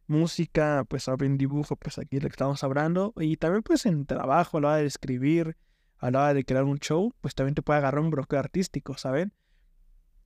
Música, 0.07 0.85
pues 0.89 1.07
en 1.09 1.37
dibujo, 1.37 1.77
pues 1.77 1.99
aquí 1.99 2.21
lo 2.21 2.29
que 2.29 2.33
estamos 2.33 2.65
hablando. 2.65 3.13
Y 3.19 3.37
también 3.37 3.63
pues 3.63 3.85
en 3.85 4.07
trabajo, 4.07 4.59
a 4.59 4.61
la 4.63 4.69
hora 4.69 4.77
de 4.79 4.87
escribir, 4.87 5.57
a 5.99 6.11
la 6.11 6.21
hora 6.21 6.35
de 6.35 6.45
crear 6.45 6.65
un 6.65 6.79
show, 6.79 7.13
pues 7.21 7.35
también 7.35 7.55
te 7.55 7.63
puede 7.63 7.79
agarrar 7.79 8.01
un 8.01 8.11
bloqueo 8.11 8.39
artístico, 8.39 8.97
¿saben? 8.97 9.35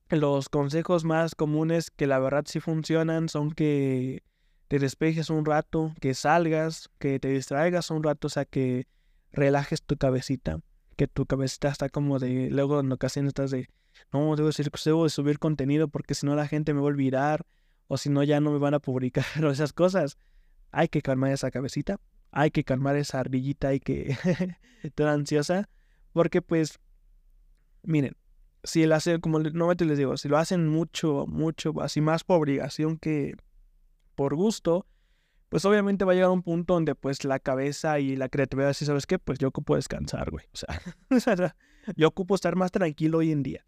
Los 0.09 0.49
consejos 0.49 1.03
más 1.03 1.35
comunes 1.35 1.91
que 1.91 2.07
la 2.07 2.19
verdad 2.19 2.45
sí 2.47 2.59
funcionan 2.59 3.29
son 3.29 3.51
que 3.51 4.23
te 4.67 4.79
despejes 4.79 5.29
un 5.29 5.45
rato, 5.45 5.93
que 5.99 6.13
salgas, 6.13 6.89
que 6.99 7.19
te 7.19 7.29
distraigas 7.29 7.89
un 7.91 8.03
rato, 8.03 8.27
o 8.27 8.29
sea, 8.29 8.45
que 8.45 8.87
relajes 9.31 9.81
tu 9.81 9.97
cabecita, 9.97 10.59
que 10.95 11.07
tu 11.07 11.25
cabecita 11.25 11.69
está 11.69 11.89
como 11.89 12.19
de, 12.19 12.49
luego 12.49 12.79
en 12.79 12.91
ocasiones 12.91 13.29
estás 13.29 13.51
de, 13.51 13.69
no, 14.11 14.35
debo, 14.35 14.47
decir, 14.47 14.69
debo 14.85 15.03
de 15.03 15.09
subir 15.09 15.39
contenido 15.39 15.87
porque 15.87 16.15
si 16.15 16.25
no 16.25 16.35
la 16.35 16.47
gente 16.47 16.73
me 16.73 16.79
va 16.79 16.85
a 16.85 16.89
olvidar, 16.89 17.45
o 17.87 17.97
si 17.97 18.09
no 18.09 18.23
ya 18.23 18.39
no 18.39 18.51
me 18.51 18.59
van 18.59 18.73
a 18.73 18.79
publicar, 18.79 19.25
o 19.43 19.51
esas 19.51 19.73
cosas. 19.73 20.17
Hay 20.71 20.89
que 20.89 21.01
calmar 21.01 21.31
esa 21.31 21.49
cabecita, 21.49 21.99
hay 22.31 22.51
que 22.51 22.63
calmar 22.63 22.97
esa 22.97 23.19
ardillita 23.19 23.73
y 23.73 23.79
que 23.79 24.17
toda 24.95 25.13
ansiosa, 25.13 25.69
porque 26.11 26.41
pues, 26.41 26.79
miren, 27.83 28.15
si 28.67 28.85
lo 28.85 28.95
hacen, 28.95 29.19
como 29.19 29.39
normalmente 29.39 29.85
les 29.85 29.97
digo, 29.97 30.17
si 30.17 30.27
lo 30.27 30.37
hacen 30.37 30.67
mucho, 30.67 31.25
mucho, 31.27 31.73
así 31.81 32.01
más 32.01 32.23
por 32.23 32.37
obligación 32.37 32.97
que 32.97 33.35
por 34.15 34.35
gusto, 34.35 34.85
pues 35.49 35.63
obviamente 35.65 36.05
va 36.05 36.11
a 36.11 36.15
llegar 36.15 36.29
un 36.29 36.43
punto 36.43 36.73
donde 36.73 36.93
pues 36.93 37.23
la 37.23 37.39
cabeza 37.39 37.99
y 37.99 38.15
la 38.15 38.29
creatividad, 38.29 38.73
si 38.73 38.85
sabes 38.85 39.05
qué, 39.07 39.17
pues 39.17 39.39
yo 39.39 39.47
ocupo 39.47 39.75
descansar, 39.75 40.29
güey. 40.29 40.45
O 40.53 41.19
sea, 41.19 41.55
yo 41.95 42.07
ocupo 42.07 42.35
estar 42.35 42.55
más 42.55 42.71
tranquilo 42.71 43.19
hoy 43.19 43.31
en 43.31 43.43
día. 43.43 43.65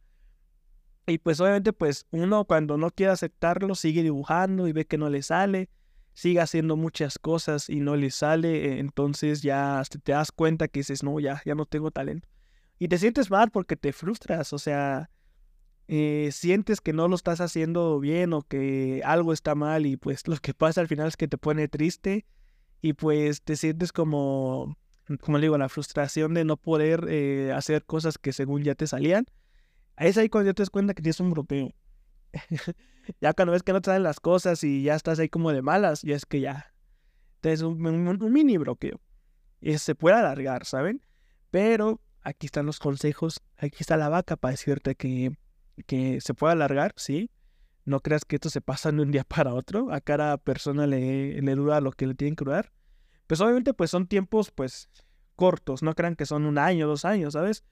Y 1.07 1.17
pues 1.17 1.39
obviamente 1.39 1.73
pues 1.73 2.05
uno 2.11 2.45
cuando 2.45 2.77
no 2.77 2.91
quiere 2.91 3.13
aceptarlo 3.13 3.73
sigue 3.75 4.03
dibujando 4.03 4.67
y 4.67 4.73
ve 4.73 4.85
que 4.85 4.97
no 4.97 5.09
le 5.09 5.23
sale, 5.23 5.69
sigue 6.13 6.41
haciendo 6.41 6.75
muchas 6.75 7.17
cosas 7.17 7.69
y 7.69 7.79
no 7.79 7.95
le 7.95 8.11
sale, 8.11 8.65
e, 8.65 8.79
entonces 8.79 9.41
ya 9.41 9.81
te 10.03 10.11
das 10.11 10.31
cuenta 10.31 10.67
que 10.67 10.81
dices, 10.81 11.01
no, 11.01 11.19
ya, 11.19 11.41
ya 11.45 11.55
no 11.55 11.65
tengo 11.65 11.91
talento. 11.91 12.27
Y 12.79 12.87
te 12.87 12.97
sientes 12.97 13.29
mal 13.29 13.51
porque 13.51 13.75
te 13.75 13.91
frustras, 13.91 14.53
o 14.53 14.57
sea, 14.57 15.09
eh, 15.89 16.29
sientes 16.31 16.81
que 16.81 16.93
no 16.93 17.07
lo 17.07 17.15
estás 17.15 17.41
haciendo 17.41 17.99
bien 17.99 18.31
o 18.31 18.43
que 18.43 19.01
algo 19.03 19.33
está 19.33 19.53
mal 19.53 19.85
y 19.85 19.97
pues 19.97 20.27
lo 20.27 20.37
que 20.37 20.53
pasa 20.53 20.81
al 20.81 20.87
final 20.87 21.07
es 21.07 21.17
que 21.17 21.27
te 21.27 21.37
pone 21.37 21.67
triste 21.67 22.25
y 22.81 22.93
pues 22.93 23.41
te 23.41 23.57
sientes 23.57 23.91
como, 23.91 24.77
como 25.19 25.37
le 25.37 25.45
digo, 25.45 25.57
la 25.57 25.67
frustración 25.67 26.33
de 26.33 26.45
no 26.45 26.55
poder 26.55 27.05
eh, 27.09 27.51
hacer 27.53 27.83
cosas 27.85 28.17
que 28.17 28.31
según 28.31 28.63
ya 28.63 28.75
te 28.75 28.87
salían. 28.87 29.25
Es 29.97 30.17
ahí 30.17 30.29
cuando 30.29 30.51
ya 30.51 30.53
te 30.53 30.61
das 30.61 30.69
cuenta 30.69 30.93
que 30.93 31.01
tienes 31.01 31.19
un 31.19 31.31
bloqueo. 31.31 31.73
ya 33.19 33.33
cuando 33.33 33.51
ves 33.51 33.63
que 33.63 33.73
no 33.73 33.81
te 33.81 33.87
salen 33.87 34.03
las 34.03 34.21
cosas 34.21 34.63
y 34.63 34.83
ya 34.83 34.95
estás 34.95 35.19
ahí 35.19 35.27
como 35.27 35.51
de 35.51 35.61
malas, 35.61 36.03
ya 36.03 36.15
es 36.15 36.25
que 36.25 36.39
ya 36.39 36.73
tienes 37.41 37.61
un, 37.61 37.85
un 37.85 38.31
mini 38.31 38.57
bloqueo. 38.57 39.01
Y 39.59 39.77
se 39.79 39.95
puede 39.95 40.15
alargar, 40.15 40.65
¿saben? 40.65 41.03
Pero 41.51 41.99
aquí 42.21 42.45
están 42.45 42.65
los 42.65 42.79
consejos, 42.79 43.41
aquí 43.57 43.77
está 43.79 43.97
la 43.97 44.09
vaca 44.09 44.35
para 44.35 44.51
decirte 44.51 44.95
que, 44.95 45.31
que 45.85 46.21
se 46.21 46.33
puede 46.33 46.53
alargar, 46.53 46.93
¿sí? 46.97 47.29
No 47.85 48.01
creas 48.01 48.25
que 48.25 48.35
esto 48.35 48.49
se 48.49 48.61
pasa 48.61 48.91
de 48.91 49.01
un 49.01 49.11
día 49.11 49.23
para 49.23 49.53
otro. 49.53 49.91
A 49.91 50.01
cada 50.01 50.37
persona 50.37 50.85
le, 50.85 51.41
le 51.41 51.55
lo 51.55 51.91
que 51.91 52.07
le 52.07 52.13
tienen 52.13 52.35
que 52.35 52.45
durar. 52.45 52.71
Pues 53.25 53.41
obviamente 53.41 53.73
pues 53.73 53.89
son 53.89 54.07
tiempos 54.07 54.51
pues 54.51 54.89
cortos. 55.35 55.81
No 55.81 55.95
crean 55.95 56.15
que 56.15 56.25
son 56.25 56.45
un 56.45 56.57
año, 56.57 56.87
dos 56.87 57.05
años, 57.05 57.33
¿sabes? 57.33 57.63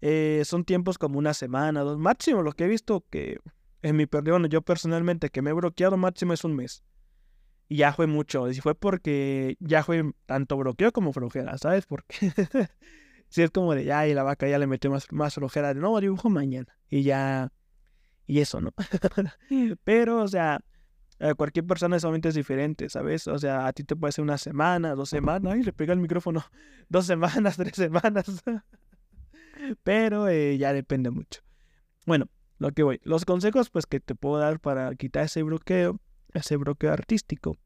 Eh, 0.00 0.42
son 0.44 0.64
tiempos 0.64 0.98
como 0.98 1.18
una 1.18 1.34
semana, 1.34 1.80
dos. 1.82 1.98
Máximo 1.98 2.42
lo 2.42 2.52
que 2.52 2.64
he 2.64 2.68
visto 2.68 3.04
que 3.10 3.38
en 3.82 3.96
mi 3.96 4.06
perdón, 4.06 4.46
yo 4.46 4.62
personalmente 4.62 5.30
que 5.30 5.42
me 5.42 5.50
he 5.50 5.52
bloqueado 5.52 5.96
máximo 5.96 6.32
es 6.32 6.44
un 6.44 6.56
mes. 6.56 6.82
Y 7.68 7.76
ya 7.76 7.92
fue 7.92 8.06
mucho. 8.06 8.50
Y 8.50 8.60
fue 8.60 8.74
porque 8.74 9.56
ya 9.60 9.84
fue 9.84 10.12
tanto 10.26 10.56
bloqueo 10.56 10.92
como 10.92 11.12
flojera, 11.12 11.56
¿sabes? 11.58 11.86
Porque 11.88 12.32
si 13.30 13.42
es 13.42 13.50
como 13.50 13.74
de 13.74 13.84
ya 13.84 14.06
y 14.06 14.14
la 14.14 14.22
vaca 14.22 14.46
ya 14.46 14.58
le 14.58 14.66
metió 14.66 14.90
más, 14.90 15.10
más 15.10 15.34
flojera 15.34 15.72
de 15.72 15.80
no, 15.80 15.98
dibujo 15.98 16.28
mañana. 16.28 16.76
Y 16.88 17.02
ya 17.02 17.50
y 18.30 18.38
eso, 18.38 18.60
¿no? 18.60 18.72
Pero, 19.84 20.22
o 20.22 20.28
sea, 20.28 20.60
cualquier 21.36 21.66
persona 21.66 21.98
solamente 21.98 22.28
es 22.28 22.36
diferente, 22.36 22.88
¿sabes? 22.88 23.26
O 23.26 23.38
sea, 23.40 23.66
a 23.66 23.72
ti 23.72 23.82
te 23.82 23.96
puede 23.96 24.12
ser 24.12 24.22
una 24.22 24.38
semana, 24.38 24.94
dos 24.94 25.10
semanas, 25.10 25.52
ay, 25.52 25.64
le 25.64 25.72
pega 25.72 25.92
el 25.92 25.98
micrófono, 25.98 26.44
dos 26.88 27.06
semanas, 27.06 27.56
tres 27.56 27.74
semanas. 27.74 28.42
Pero 29.82 30.28
eh, 30.28 30.58
ya 30.58 30.72
depende 30.72 31.10
mucho. 31.10 31.40
Bueno, 32.06 32.28
lo 32.58 32.70
que 32.70 32.84
voy, 32.84 33.00
los 33.02 33.24
consejos 33.24 33.68
pues 33.68 33.86
que 33.86 33.98
te 33.98 34.14
puedo 34.14 34.38
dar 34.38 34.60
para 34.60 34.94
quitar 34.94 35.24
ese 35.24 35.42
bloqueo, 35.42 36.00
ese 36.32 36.56
bloqueo 36.56 36.92
artístico, 36.92 37.58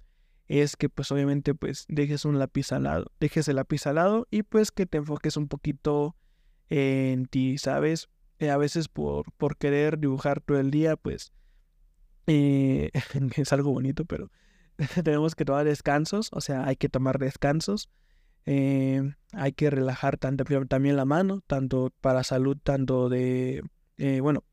es 0.49 0.77
que 0.77 0.89
pues 0.89 1.11
obviamente 1.11 1.55
pues 1.55 1.87
dejes 1.89 2.25
un 2.25 2.39
lápiz 2.39 2.73
al 2.73 2.85
lado, 2.85 3.07
dejes 3.21 3.49
el 3.49 3.57
lápiz 3.57 3.87
al 3.87 3.97
lado 3.97 4.27
y 4.31 4.43
pues 4.43 4.71
que 4.71 4.87
te 4.87 4.99
enfoques 4.99 5.37
un 5.37 5.49
poquito 5.49 6.17
en 6.69 7.27
ti, 7.27 7.59
¿sabes? 7.59 8.09
Eh, 8.39 8.51
a 8.51 8.57
veces 8.57 8.89
por, 8.89 9.33
por 9.33 9.57
querer 9.57 9.99
dibujar 9.99 10.41
todo 10.41 10.59
el 10.59 10.71
día, 10.71 10.97
pues 10.97 11.33
eh, 12.27 12.91
es 13.37 13.53
algo 13.53 13.71
bonito, 13.71 14.05
pero 14.05 14.31
tenemos 15.05 15.35
que 15.35 15.45
tomar 15.45 15.65
descansos, 15.65 16.31
o 16.33 16.41
sea, 16.41 16.67
hay 16.67 16.77
que 16.77 16.89
tomar 16.89 17.19
descansos, 17.19 17.91
eh, 18.47 19.15
hay 19.33 19.53
que 19.53 19.71
relajar 19.71 20.19
tanto, 20.19 20.45
también 20.67 20.97
la 20.97 21.05
mano, 21.05 21.43
tanto 21.47 21.93
para 22.01 22.25
salud, 22.25 22.59
tanto 22.63 23.09
de, 23.09 23.63
bueno, 24.21 24.45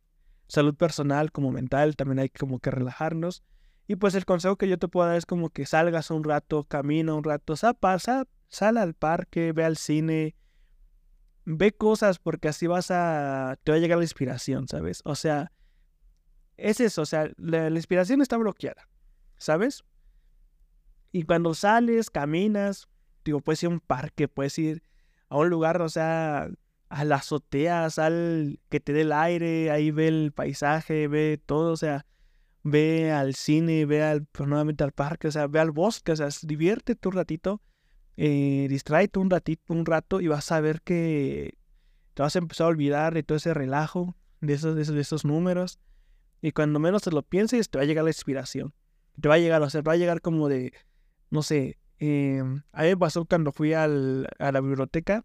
salud 0.48 0.76
personal 0.76 1.32
como 1.32 1.52
mental, 1.52 1.96
también 1.96 2.20
hay 2.20 2.30
como 2.30 2.60
que 2.60 2.72
relajarnos. 2.72 3.44
Y 3.92 3.98
pues 3.98 4.16
el 4.16 4.24
consejo 4.24 4.56
que 4.56 4.70
yo 4.70 4.80
te 4.80 4.88
puedo 4.88 5.10
dar 5.10 5.18
es 5.18 5.26
como 5.26 5.50
que 5.50 5.66
salgas 5.66 6.12
un 6.12 6.24
rato, 6.24 6.64
camina 6.64 7.14
un 7.14 7.26
rato, 7.26 7.56
pasa, 7.78 8.26
sal 8.48 8.78
al 8.78 8.94
parque, 8.94 9.52
ve 9.52 9.66
al 9.66 9.76
cine, 9.76 10.34
ve 11.44 11.74
cosas 11.74 12.18
porque 12.18 12.48
así 12.48 12.68
vas 12.68 12.90
a, 12.90 13.58
te 13.62 13.74
va 13.74 13.76
a 13.76 13.82
llegar 13.82 13.98
la 13.98 14.06
inspiración, 14.06 14.70
¿sabes? 14.70 15.02
O 15.04 15.16
sea, 15.16 15.52
es 16.56 16.80
eso, 16.80 17.02
o 17.02 17.06
sea, 17.06 17.32
la, 17.36 17.68
inspiración 17.68 18.22
está 18.22 18.38
bloqueada, 18.38 18.88
¿sabes? 19.36 19.84
Y 21.12 21.24
cuando 21.24 21.54
sales, 21.54 22.10
caminas, 22.10 22.88
digo, 23.26 23.42
puedes 23.42 23.62
ir 23.62 23.68
a 23.68 23.74
un 23.74 23.82
parque, 23.82 24.30
puedes 24.30 24.58
ir 24.58 24.84
a 25.28 25.36
un 25.36 25.50
lugar, 25.50 25.82
o 25.82 25.90
sea, 25.90 26.50
a 26.88 27.04
la 27.04 27.16
azotea, 27.16 27.90
sal 27.90 28.58
que 28.70 28.80
te 28.80 28.94
dé 28.94 29.02
el 29.02 29.12
aire, 29.12 29.70
ahí 29.70 29.92
ve 29.92 30.08
el 30.08 30.32
paisaje, 30.32 31.10
ve 31.10 31.42
todo, 31.46 31.74
o 31.74 31.78
sea, 31.78 32.06
ve 32.64 33.12
al 33.12 33.36
cine, 33.36 33.86
ve 33.86 34.04
al, 34.04 34.26
pues, 34.26 34.48
nuevamente 34.48 34.84
al 34.84 34.92
parque, 34.92 35.28
o 35.28 35.32
sea, 35.32 35.48
ve 35.48 35.60
al 35.60 35.72
bosque, 35.72 36.12
o 36.12 36.16
sea, 36.16 36.30
diviértete 36.44 37.08
un 37.08 37.16
ratito 37.16 37.62
eh, 38.18 38.68
distráete 38.70 39.20
un 39.20 39.30
ratito, 39.30 39.74
un 39.74 39.86
rato 39.86 40.22
y 40.22 40.28
vas 40.28 40.52
a 40.52 40.60
ver 40.60 40.82
que 40.82 41.58
te 42.14 42.22
vas 42.22 42.36
a 42.36 42.40
empezar 42.40 42.66
a 42.66 42.70
olvidar 42.70 43.14
de 43.14 43.24
todo 43.24 43.38
ese 43.38 43.54
relajo, 43.54 44.16
de 44.42 44.54
esos, 44.54 44.76
de 44.76 45.02
esos, 45.02 45.26
números. 45.26 45.80
Y 46.42 46.52
cuando 46.52 46.80
menos 46.80 47.04
te 47.04 47.12
lo 47.12 47.24
pienses, 47.24 47.70
te 47.70 47.78
va 47.78 47.84
a 47.84 47.88
llegar 47.88 48.04
la 48.04 48.10
inspiración. 48.10 48.74
Te 49.20 49.28
va 49.28 49.36
a 49.36 49.40
llegar, 49.40 49.62
o 49.62 49.70
sea, 49.70 49.82
va 49.82 49.94
a 49.94 49.98
llegar 49.98 50.22
como 50.22 50.50
de, 50.50 50.74
no 51.30 51.42
sé, 51.42 51.80
eh, 52.00 52.44
a 52.72 52.82
mí 52.84 52.90
me 52.90 52.98
pasó 52.98 53.26
cuando 53.26 53.52
fui 53.52 53.74
al, 53.74 54.28
a 54.40 54.52
la 54.52 54.62
biblioteca, 54.62 55.24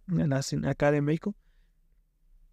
acá 0.64 0.90
de 0.90 1.02
México, 1.02 1.34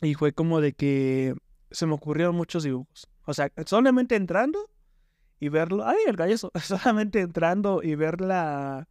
y 0.02 0.14
fue 0.14 0.34
como 0.34 0.62
de 0.62 0.74
que 0.74 1.36
se 1.72 1.86
me 1.86 1.94
ocurrieron 1.94 2.36
muchos 2.36 2.64
dibujos. 2.64 3.10
O 3.26 3.34
sea, 3.34 3.52
solamente 3.66 4.16
entrando 4.16 4.70
y 5.40 5.50
verlo, 5.50 5.86
ay, 5.86 5.98
el 6.08 6.16
gallo, 6.16 6.38
solamente 6.64 7.22
entrando 7.22 7.82
y 7.84 7.96
ver 7.96 8.22
la, 8.22 8.88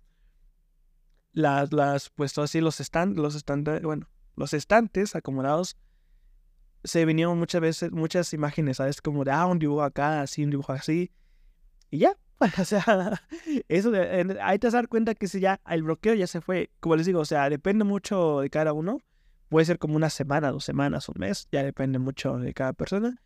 las, 1.33 1.73
las 1.73 2.11
pues 2.11 2.37
así 2.39 2.61
los 2.61 2.81
estantes, 2.81 3.23
los 3.23 3.35
estantes, 3.35 3.83
bueno, 3.83 4.09
los 4.37 4.53
estantes 4.53 5.15
acomodados, 5.15 5.77
se 6.85 7.05
venían 7.05 7.39
muchas 7.39 7.61
veces, 7.61 7.93
muchas 7.93 8.33
imágenes, 8.33 8.79
¿sabes? 8.79 9.01
Como 9.01 9.25
de, 9.25 9.31
ah, 9.31 9.47
un 9.47 9.59
dibujo 9.59 9.83
acá, 9.83 10.23
así, 10.23 10.45
un 10.45 10.51
dibujo 10.51 10.73
así, 10.73 11.13
y 11.91 11.99
ya, 11.99 12.17
o 12.61 12.65
sea, 12.65 13.23
eso, 13.69 13.91
de, 13.91 14.39
ahí 14.43 14.59
te 14.59 14.69
vas 14.69 14.87
cuenta 14.89 15.15
que 15.15 15.29
si 15.29 15.41
ya 15.41 15.61
el 15.69 15.83
bloqueo 15.83 16.15
ya 16.15 16.27
se 16.27 16.41
fue, 16.41 16.71
como 16.81 16.97
les 16.97 17.07
digo, 17.07 17.21
o 17.21 17.25
sea, 17.25 17.49
depende 17.51 17.85
mucho 17.85 18.41
de 18.41 18.51
cada 18.51 18.73
uno, 18.73 18.99
puede 19.49 19.67
ser 19.67 19.79
como 19.79 19.97
una 19.97 20.11
semana, 20.11 20.51
dos 20.51 20.65
semanas, 20.65 21.09
un 21.09 21.17
mes, 21.19 21.49
ya 21.53 21.63
depende 21.63 21.99
mucho 21.99 22.39
de 22.39 22.53
cada 22.53 22.73
persona, 22.73 23.23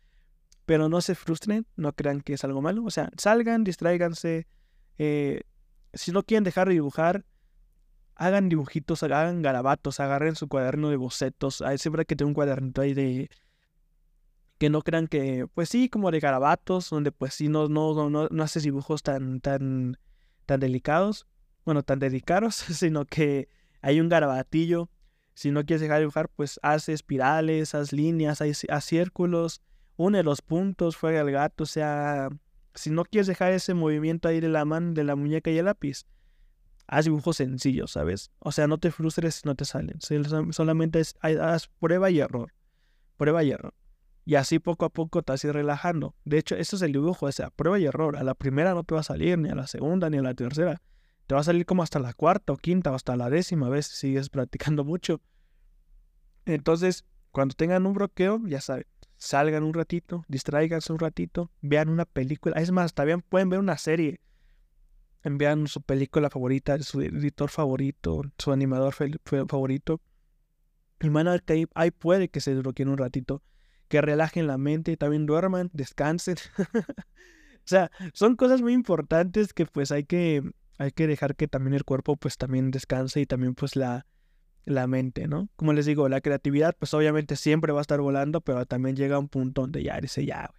pero 0.67 0.89
no 0.89 0.99
se 0.99 1.15
frustren, 1.15 1.65
no 1.77 1.93
crean 1.93 2.19
que 2.19 2.33
es 2.33 2.43
algo 2.43 2.61
malo, 2.61 2.83
o 2.83 2.91
sea, 2.91 3.09
salgan, 3.17 3.63
distráiganse, 3.63 4.47
eh, 4.97 5.43
si 5.93 6.11
no 6.11 6.23
quieren 6.23 6.43
dejar 6.43 6.67
de 6.67 6.73
dibujar, 6.73 7.25
hagan 8.15 8.49
dibujitos, 8.49 9.01
hagan 9.01 9.41
garabatos, 9.41 10.01
agarren 10.01 10.35
su 10.35 10.49
cuaderno 10.49 10.89
de 10.89 10.97
bocetos. 10.97 11.61
Hay 11.61 11.77
siempre 11.77 12.03
que 12.03 12.17
tener 12.17 12.27
un 12.27 12.33
cuadernito 12.33 12.81
ahí 12.81 12.93
de 12.93 13.29
que 14.57 14.69
no 14.69 14.81
crean 14.81 15.07
que, 15.07 15.47
pues 15.53 15.69
sí, 15.69 15.87
como 15.87 16.11
de 16.11 16.19
garabatos, 16.19 16.89
donde 16.89 17.13
pues 17.13 17.35
sí 17.35 17.47
no, 17.47 17.69
no, 17.69 18.09
no, 18.09 18.27
no 18.29 18.43
haces 18.43 18.63
dibujos 18.63 19.03
tan, 19.03 19.39
tan, 19.39 19.97
tan 20.45 20.59
delicados, 20.59 21.27
bueno, 21.63 21.81
tan 21.81 21.99
dedicados, 21.99 22.55
sino 22.55 23.05
que 23.05 23.47
hay 23.81 24.01
un 24.01 24.09
garabatillo. 24.09 24.89
Si 25.33 25.51
no 25.51 25.63
quieres 25.63 25.79
dejar 25.79 25.97
de 25.97 26.01
dibujar, 26.01 26.27
pues 26.27 26.59
haz 26.61 26.89
espirales, 26.89 27.73
haz 27.73 27.93
líneas, 27.93 28.41
haz, 28.41 28.83
círculos, 28.83 29.61
une 29.97 30.23
los 30.23 30.41
puntos, 30.41 30.95
juega 30.95 31.21
el 31.21 31.31
gato, 31.31 31.63
o 31.63 31.67
sea, 31.67 32.29
si 32.75 32.91
no 32.91 33.03
quieres 33.03 33.27
dejar 33.27 33.51
ese 33.51 33.73
movimiento 33.73 34.27
ahí 34.27 34.39
de 34.39 34.49
la 34.49 34.63
mano, 34.63 34.93
de 34.93 35.03
la 35.03 35.15
muñeca 35.15 35.51
y 35.51 35.57
el 35.57 35.65
lápiz, 35.65 36.05
haz 36.87 37.05
dibujos 37.05 37.37
sencillos, 37.37 37.91
¿sabes? 37.91 38.31
O 38.39 38.51
sea, 38.51 38.67
no 38.67 38.77
te 38.77 38.91
frustres 38.91 39.35
si 39.35 39.41
no 39.45 39.55
te 39.55 39.65
salen. 39.65 39.99
Solamente 40.51 40.99
es, 40.99 41.15
haz 41.21 41.67
prueba 41.79 42.09
y 42.09 42.19
error. 42.19 42.53
Prueba 43.17 43.43
y 43.43 43.51
error. 43.51 43.73
Y 44.25 44.35
así 44.35 44.59
poco 44.59 44.85
a 44.85 44.89
poco 44.89 45.21
te 45.21 45.33
vas 45.33 45.43
a 45.43 45.47
ir 45.47 45.53
relajando. 45.53 46.15
De 46.25 46.37
hecho, 46.37 46.55
eso 46.55 46.75
es 46.75 46.81
el 46.81 46.91
dibujo, 46.91 47.25
o 47.25 47.31
sea, 47.31 47.49
prueba 47.49 47.79
y 47.79 47.85
error. 47.85 48.17
A 48.17 48.23
la 48.23 48.35
primera 48.35 48.73
no 48.73 48.83
te 48.83 48.93
va 48.93 49.01
a 49.01 49.03
salir, 49.03 49.37
ni 49.37 49.49
a 49.49 49.55
la 49.55 49.67
segunda, 49.67 50.09
ni 50.09 50.17
a 50.17 50.21
la 50.21 50.33
tercera. 50.33 50.81
Te 51.27 51.35
va 51.35 51.41
a 51.41 51.43
salir 51.43 51.65
como 51.65 51.83
hasta 51.83 51.99
la 51.99 52.13
cuarta 52.13 52.53
o 52.53 52.57
quinta 52.57 52.91
o 52.91 52.95
hasta 52.95 53.15
la 53.15 53.29
décima 53.29 53.69
vez 53.69 53.87
si 53.87 53.97
sigues 53.97 54.29
practicando 54.29 54.83
mucho. 54.83 55.21
Entonces, 56.45 57.05
cuando 57.31 57.55
tengan 57.55 57.85
un 57.85 57.93
bloqueo, 57.93 58.41
ya 58.45 58.61
saben, 58.61 58.85
salgan 59.17 59.63
un 59.63 59.73
ratito, 59.73 60.23
distraiganse 60.27 60.93
un 60.93 60.99
ratito, 60.99 61.51
vean 61.61 61.89
una 61.89 62.05
película. 62.05 62.59
Es 62.61 62.71
más, 62.71 62.93
también 62.93 63.21
pueden 63.21 63.49
ver 63.49 63.59
una 63.59 63.77
serie 63.77 64.21
envían 65.27 65.67
su 65.67 65.81
película 65.81 66.29
favorita, 66.29 66.77
su 66.79 67.01
editor 67.01 67.49
favorito, 67.49 68.21
su 68.37 68.51
animador 68.51 68.93
favorito. 69.47 70.01
Y 70.99 71.09
van 71.09 71.27
a 71.27 71.31
ver 71.31 71.43
que 71.43 71.67
ahí, 71.75 71.91
puede 71.91 72.29
que 72.29 72.41
se 72.41 72.55
desbloqueen 72.55 72.89
un 72.89 72.97
ratito, 72.97 73.43
que 73.87 74.01
relajen 74.01 74.47
la 74.47 74.57
mente, 74.57 74.97
también 74.97 75.25
duerman, 75.25 75.69
descansen. 75.73 76.37
o 76.65 77.65
sea, 77.65 77.91
son 78.13 78.35
cosas 78.35 78.61
muy 78.61 78.73
importantes 78.73 79.53
que 79.53 79.65
pues 79.65 79.91
hay 79.91 80.05
que, 80.05 80.41
hay 80.79 80.91
que 80.91 81.07
dejar 81.07 81.35
que 81.35 81.47
también 81.47 81.75
el 81.75 81.83
cuerpo 81.83 82.15
pues 82.17 82.37
también 82.37 82.71
descanse 82.71 83.21
y 83.21 83.25
también 83.25 83.53
pues 83.53 83.75
la, 83.75 84.07
la 84.67 84.85
mente, 84.87 85.27
¿no? 85.27 85.49
Como 85.55 85.73
les 85.73 85.85
digo, 85.85 86.09
la 86.09 86.21
creatividad 86.21 86.75
pues 86.77 86.93
obviamente 86.93 87.35
siempre 87.35 87.71
va 87.71 87.79
a 87.79 87.81
estar 87.81 88.01
volando, 88.01 88.41
pero 88.41 88.65
también 88.65 88.95
llega 88.95 89.17
un 89.17 89.29
punto 89.29 89.61
donde 89.61 89.81
ya 89.81 89.99
dice, 89.99 90.25
ya, 90.25 90.51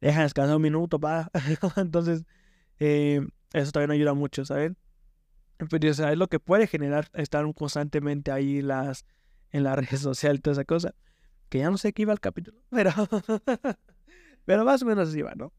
deja 0.00 0.22
descansar 0.22 0.56
un 0.56 0.62
minuto, 0.62 1.00
pa. 1.00 1.30
Entonces, 1.76 2.24
eh, 2.78 3.26
eso 3.52 3.72
también 3.72 3.90
ayuda 3.92 4.14
mucho, 4.14 4.44
¿saben? 4.44 4.76
Pero, 5.70 5.88
o 5.88 5.90
es 5.90 6.18
lo 6.18 6.28
que 6.28 6.40
puede 6.40 6.66
generar 6.66 7.08
estar 7.14 7.44
constantemente 7.54 8.30
ahí 8.30 8.60
las, 8.60 9.06
en 9.50 9.64
las 9.64 9.76
redes 9.78 10.00
sociales, 10.00 10.42
toda 10.42 10.52
esa 10.52 10.64
cosa. 10.64 10.94
Que 11.48 11.58
ya 11.58 11.70
no 11.70 11.78
sé 11.78 11.92
qué 11.92 12.02
iba 12.02 12.12
el 12.12 12.20
capítulo, 12.20 12.58
pero, 12.70 12.92
pero 14.44 14.64
más 14.64 14.82
o 14.82 14.86
menos 14.86 15.08
así 15.08 15.22
¿no? 15.36 15.52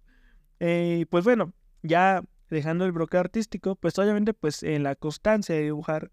Eh, 0.60 1.06
pues 1.10 1.24
bueno, 1.24 1.54
ya 1.82 2.24
dejando 2.50 2.86
el 2.86 2.92
bloqueo 2.92 3.20
artístico, 3.20 3.76
pues 3.76 3.98
obviamente 3.98 4.34
pues 4.34 4.62
en 4.62 4.84
la 4.84 4.96
constancia 4.96 5.56
de 5.56 5.64
dibujar, 5.64 6.12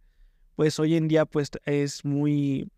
pues 0.57 0.79
hoy 0.79 0.97
en 0.97 1.09
día 1.09 1.25
pues 1.25 1.51
es 1.65 2.05
muy, 2.05 2.71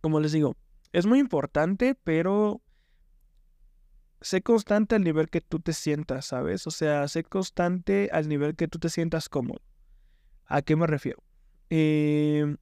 como 0.00 0.20
les 0.20 0.32
digo, 0.32 0.56
es 0.92 1.06
muy 1.06 1.18
importante, 1.18 1.94
pero 1.94 2.60
sé 4.20 4.42
constante 4.42 4.96
al 4.96 5.04
nivel 5.04 5.28
que 5.30 5.40
tú 5.40 5.60
te 5.60 5.72
sientas, 5.72 6.26
¿sabes? 6.26 6.66
O 6.66 6.70
sea, 6.70 7.06
sé 7.08 7.24
constante 7.24 8.10
al 8.12 8.28
nivel 8.28 8.56
que 8.56 8.68
tú 8.68 8.78
te 8.78 8.88
sientas 8.88 9.28
cómodo. 9.28 9.62
¿A 10.46 10.62
qué 10.62 10.76
me 10.76 10.86
refiero? 10.86 11.22
Eh, 11.70 12.56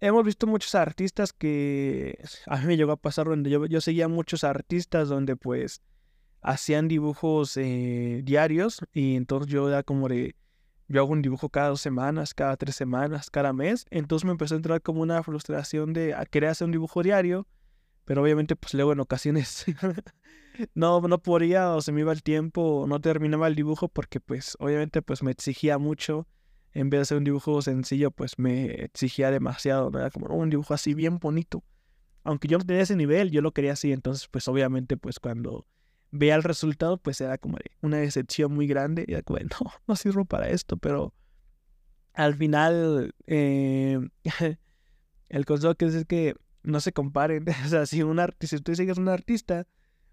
hemos 0.00 0.24
visto 0.24 0.46
muchos 0.46 0.74
artistas 0.74 1.32
que 1.32 2.18
a 2.46 2.58
mí 2.58 2.66
me 2.66 2.76
llegó 2.76 2.92
a 2.92 2.96
pasar 2.96 3.26
donde 3.26 3.50
yo, 3.50 3.80
seguía 3.80 4.08
muchos 4.08 4.44
artistas 4.44 5.08
donde 5.08 5.36
pues 5.36 5.82
hacían 6.40 6.88
dibujos 6.88 7.56
eh, 7.56 8.20
diarios 8.24 8.80
y 8.92 9.16
entonces 9.16 9.50
yo 9.52 9.68
era 9.68 9.82
como 9.82 10.08
de, 10.08 10.36
yo 10.88 11.00
hago 11.02 11.12
un 11.12 11.22
dibujo 11.22 11.50
cada 11.50 11.68
dos 11.68 11.80
semanas, 11.80 12.34
cada 12.34 12.56
tres 12.56 12.74
semanas, 12.74 13.30
cada 13.30 13.52
mes, 13.52 13.86
entonces 13.90 14.24
me 14.24 14.32
empezó 14.32 14.54
a 14.54 14.56
entrar 14.56 14.82
como 14.82 15.02
una 15.02 15.22
frustración 15.22 15.92
de 15.92 16.16
querer 16.30 16.50
hacer 16.50 16.64
un 16.64 16.72
dibujo 16.72 17.02
diario, 17.02 17.46
pero 18.04 18.22
obviamente 18.22 18.56
pues 18.56 18.72
luego 18.72 18.92
en 18.92 19.00
ocasiones 19.00 19.66
no, 20.74 21.00
no 21.02 21.22
podía 21.22 21.74
o 21.74 21.82
se 21.82 21.92
me 21.92 22.00
iba 22.00 22.12
el 22.12 22.22
tiempo 22.22 22.62
o 22.62 22.86
no 22.86 23.00
terminaba 23.00 23.48
el 23.48 23.54
dibujo 23.54 23.88
porque 23.88 24.18
pues 24.18 24.56
obviamente 24.60 25.02
pues 25.02 25.22
me 25.22 25.30
exigía 25.30 25.76
mucho. 25.78 26.26
En 26.72 26.90
vez 26.90 26.98
de 26.98 27.02
hacer 27.02 27.18
un 27.18 27.24
dibujo 27.24 27.60
sencillo, 27.62 28.10
pues 28.10 28.38
me 28.38 28.84
exigía 28.84 29.30
demasiado, 29.30 29.90
Era 29.98 30.10
como 30.10 30.34
un 30.34 30.50
dibujo 30.50 30.74
así 30.74 30.94
bien 30.94 31.18
bonito. 31.18 31.64
Aunque 32.24 32.46
yo 32.46 32.58
no 32.58 32.64
tenía 32.64 32.82
ese 32.82 32.94
nivel, 32.94 33.30
yo 33.30 33.40
lo 33.40 33.52
quería 33.52 33.72
así, 33.72 33.90
entonces 33.92 34.28
pues 34.28 34.48
obviamente 34.48 34.96
pues 34.96 35.18
cuando 35.18 35.66
veía 36.10 36.34
el 36.34 36.42
resultado, 36.42 36.98
pues 36.98 37.20
era 37.20 37.38
como 37.38 37.58
una 37.82 37.98
decepción 37.98 38.52
muy 38.52 38.66
grande. 38.66 39.04
Y 39.06 39.20
como, 39.22 39.40
no, 39.40 39.72
no 39.86 39.96
sirvo 39.96 40.24
para 40.24 40.48
esto, 40.48 40.76
pero 40.76 41.14
al 42.14 42.34
final, 42.34 43.14
eh, 43.26 44.00
el 45.28 45.44
consejo 45.44 45.74
que 45.74 45.86
es, 45.86 45.94
es 45.94 46.04
que 46.04 46.34
no 46.62 46.80
se 46.80 46.92
comparen. 46.92 47.44
o 47.64 47.68
sea, 47.68 47.86
si, 47.86 48.02
un 48.02 48.20
si 48.40 48.58
tú 48.60 48.74
sigues 48.74 48.98
un 48.98 49.08
artista, 49.08 49.66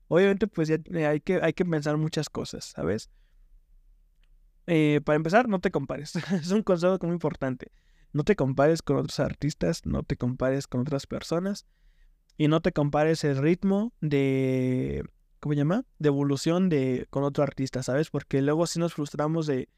obviamente, 0.07 0.47
pues 0.47 0.67
ya 0.67 0.79
hay 1.09 1.21
que, 1.21 1.39
hay 1.41 1.53
que 1.53 1.65
pensar 1.65 1.97
muchas 1.97 2.29
cosas, 2.29 2.65
¿sabes? 2.65 3.09
Eh, 4.67 5.01
para 5.05 5.15
empezar, 5.15 5.47
no 5.47 5.59
te 5.59 5.71
compares. 5.71 6.15
es 6.15 6.51
un 6.51 6.63
consejo 6.63 6.97
muy 7.03 7.13
importante. 7.13 7.71
No 8.13 8.23
te 8.23 8.35
compares 8.35 8.81
con 8.81 8.97
otros 8.97 9.19
artistas, 9.19 9.85
no 9.85 10.03
te 10.03 10.15
compares 10.15 10.67
con 10.67 10.81
otras 10.81 11.05
personas 11.05 11.65
y 12.37 12.47
no 12.47 12.61
te 12.61 12.71
compares 12.71 13.23
el 13.23 13.37
ritmo 13.37 13.93
de 13.99 15.03
¿cómo 15.45 15.53
se 15.53 15.59
llama? 15.59 15.85
De 15.99 16.07
evolución 16.07 16.69
de, 16.69 17.05
con 17.11 17.23
otro 17.23 17.43
artista, 17.43 17.83
¿sabes? 17.83 18.09
Porque 18.09 18.41
luego 18.41 18.65
sí 18.65 18.79
nos 18.79 18.95
frustramos 18.95 19.45
de, 19.45 19.69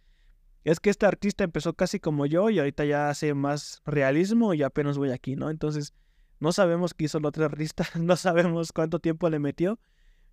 es 0.63 0.79
que 0.79 0.89
este 0.89 1.05
artista 1.05 1.43
empezó 1.43 1.74
casi 1.74 2.00
como 2.00 2.25
yo 2.25 2.50
y 2.50 2.57
ahorita 2.57 2.86
ya 2.86 3.09
hace 3.09 3.33
más 3.33 3.81
realismo 3.86 4.53
y 4.53 4.63
apenas 4.63 4.97
voy 4.97 5.12
aquí, 5.12 5.36
¿no? 5.36 5.50
Entonces, 5.50 5.93
no 6.39 6.53
sabemos 6.53 6.93
qué 6.93 7.03
hizo 7.03 7.17
el 7.17 7.25
otro 7.25 7.43
artista, 7.43 7.86
no 8.00 8.15
sabemos 8.15 8.71
cuánto 8.71 9.00
tiempo 9.00 9.29
le 9.29 9.39
metió 9.39 9.77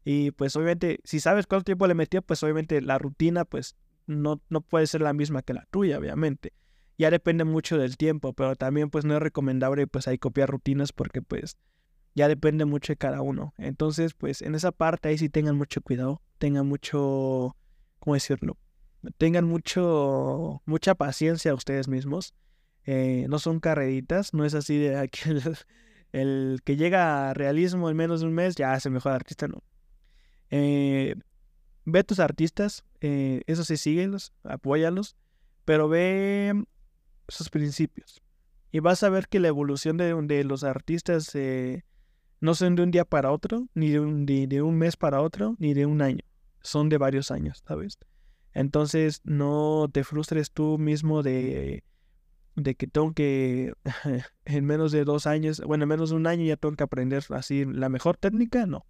y 0.05 0.31
pues 0.31 0.55
obviamente, 0.55 1.00
si 1.03 1.19
sabes 1.19 1.49
cuánto 1.49 1.64
tiempo 1.64 1.88
le 1.88 1.95
metió, 1.95 2.23
pues 2.23 2.41
obviamente 2.45 2.81
la 2.81 2.99
rutina 2.99 3.45
pues 3.45 3.75
no, 4.07 4.41
no 4.50 4.61
puede 4.61 4.87
ser 4.87 5.00
la 5.00 5.14
misma 5.14 5.43
que 5.43 5.55
la 5.55 5.67
tuya, 5.69 5.99
obviamente. 5.99 6.53
Ya 6.97 7.11
depende 7.11 7.42
mucho 7.42 7.77
del 7.77 7.97
tiempo, 7.97 8.35
pero 8.35 8.55
también 8.55 8.88
pues 8.88 9.05
no 9.05 9.16
es 9.16 9.20
recomendable 9.20 9.88
pues 9.88 10.07
ahí 10.07 10.16
copiar 10.16 10.49
rutinas 10.49 10.92
porque 10.92 11.23
pues 11.23 11.57
ya 12.14 12.29
depende 12.29 12.64
mucho 12.64 12.92
de 12.92 12.96
cada 12.96 13.20
uno. 13.20 13.55
Entonces, 13.59 14.14
pues 14.14 14.40
en 14.42 14.55
esa 14.55 14.72
parte 14.72 15.09
ahí 15.09 15.18
sí 15.18 15.29
tengan 15.29 15.57
mucho 15.57 15.81
cuidado, 15.83 16.22
tengan 16.38 16.66
mucho, 16.66 17.57
¿cómo 17.98 18.14
decirlo? 18.14 18.57
Tengan 19.18 19.44
mucho, 19.44 20.62
mucha 20.64 20.94
paciencia 20.94 21.55
ustedes 21.55 21.88
mismos. 21.88 22.35
Eh, 22.87 23.27
no 23.29 23.38
son 23.38 23.61
carreritas, 23.61 24.33
no 24.33 24.44
es 24.44 24.55
así 24.55 24.79
de 24.79 25.09
que 25.12 25.42
el, 26.12 26.61
que 26.64 26.77
llega 26.77 27.31
a 27.31 27.35
realismo 27.35 27.90
en 27.90 27.96
menos 27.96 28.20
de 28.20 28.27
un 28.27 28.35
mes 28.35 28.55
ya 28.55 28.72
hace 28.72 28.90
mejor 28.90 29.12
artista, 29.12 29.48
no. 29.48 29.62
Eh, 30.50 31.16
ve 31.85 31.98
a 31.98 32.05
tus 32.05 32.20
artistas, 32.20 32.85
eh, 33.00 33.42
eso 33.46 33.64
sí, 33.64 33.77
síguelos, 33.77 34.33
apóyalos, 34.44 35.16
pero 35.64 35.88
ve 35.88 36.64
sus 37.29 37.50
principios. 37.50 38.22
Y 38.70 38.81
vas 38.81 39.03
a 39.03 39.09
ver 39.09 39.29
que 39.29 39.40
la 39.40 39.48
evolución 39.48 39.96
de, 39.96 40.14
de 40.14 40.44
los 40.44 40.64
artistas 40.64 41.35
no 42.44 42.54
son 42.54 42.74
de 42.74 42.83
un 42.83 42.90
día 42.90 43.07
para 43.07 43.33
otro, 43.33 43.68
ni 43.72 43.88
de 43.88 44.00
un, 44.00 44.26
de 44.26 44.61
un 44.61 44.76
mes 44.76 44.98
para 44.98 45.22
otro, 45.22 45.57
ni 45.59 45.72
de 45.72 45.87
un 45.87 46.02
año. 46.02 46.22
Son 46.61 46.90
de 46.90 46.98
varios 46.98 47.30
años, 47.30 47.64
¿sabes? 47.66 47.98
Entonces 48.52 49.22
no 49.24 49.88
te 49.90 50.04
frustres 50.04 50.50
tú 50.50 50.76
mismo 50.76 51.22
de, 51.22 51.85
de 52.54 52.74
que 52.74 52.87
tengo 52.87 53.14
que 53.14 53.72
en 54.44 54.64
menos 54.66 54.92
de 54.92 55.04
dos 55.04 55.26
años, 55.26 55.62
bueno, 55.66 55.85
en 55.85 55.88
menos 55.88 56.11
de 56.11 56.16
un 56.16 56.26
año 56.26 56.44
ya 56.44 56.59
tengo 56.59 56.76
que 56.76 56.85
aprender 56.85 57.24
así 57.30 57.64
la 57.64 57.88
mejor 57.88 58.18
técnica, 58.18 58.66
no. 58.66 58.85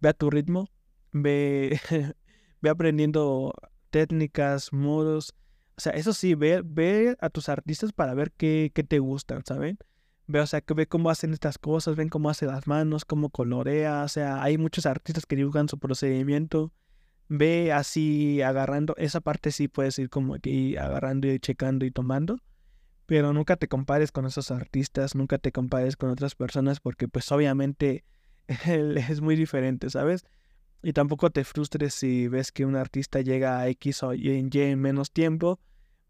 Ve 0.00 0.10
a 0.10 0.12
tu 0.12 0.28
ritmo, 0.28 0.68
ve, 1.12 1.80
ve 2.60 2.68
aprendiendo 2.68 3.54
técnicas, 3.88 4.70
modos. 4.74 5.34
O 5.78 5.80
sea, 5.80 5.92
eso 5.92 6.12
sí, 6.12 6.34
ve, 6.34 6.60
ve 6.62 7.16
a 7.20 7.30
tus 7.30 7.48
artistas 7.48 7.94
para 7.94 8.12
ver 8.12 8.32
qué, 8.32 8.70
qué 8.74 8.84
te 8.84 8.98
gustan, 8.98 9.46
¿saben? 9.46 9.78
Ve, 10.28 10.40
o 10.40 10.46
sea, 10.46 10.60
que 10.60 10.74
ve 10.74 10.86
cómo 10.86 11.08
hacen 11.08 11.32
estas 11.32 11.56
cosas, 11.56 11.96
ven 11.96 12.10
cómo 12.10 12.28
hace 12.28 12.44
las 12.44 12.66
manos, 12.66 13.06
cómo 13.06 13.30
colorea, 13.30 14.02
o 14.02 14.08
sea, 14.08 14.42
hay 14.42 14.58
muchos 14.58 14.84
artistas 14.84 15.24
que 15.24 15.36
dibujan 15.36 15.70
su 15.70 15.78
procedimiento. 15.78 16.70
Ve 17.28 17.72
así 17.72 18.42
agarrando, 18.42 18.94
esa 18.98 19.20
parte 19.22 19.52
sí 19.52 19.68
puedes 19.68 19.98
ir 19.98 20.10
como 20.10 20.34
aquí 20.34 20.76
agarrando 20.76 21.26
y 21.32 21.38
checando 21.40 21.86
y 21.86 21.90
tomando, 21.90 22.40
pero 23.06 23.32
nunca 23.32 23.56
te 23.56 23.68
compares 23.68 24.12
con 24.12 24.26
esos 24.26 24.50
artistas, 24.50 25.14
nunca 25.14 25.38
te 25.38 25.50
compares 25.50 25.96
con 25.96 26.10
otras 26.10 26.34
personas 26.34 26.80
porque 26.80 27.08
pues 27.08 27.32
obviamente 27.32 28.04
es 28.48 29.22
muy 29.22 29.34
diferente, 29.34 29.88
¿sabes? 29.88 30.26
Y 30.82 30.92
tampoco 30.92 31.30
te 31.30 31.42
frustres 31.44 31.94
si 31.94 32.28
ves 32.28 32.52
que 32.52 32.66
un 32.66 32.76
artista 32.76 33.22
llega 33.22 33.60
a 33.60 33.68
X 33.68 34.02
o 34.02 34.12
Y 34.12 34.46
en 34.52 34.80
menos 34.80 35.10
tiempo, 35.10 35.58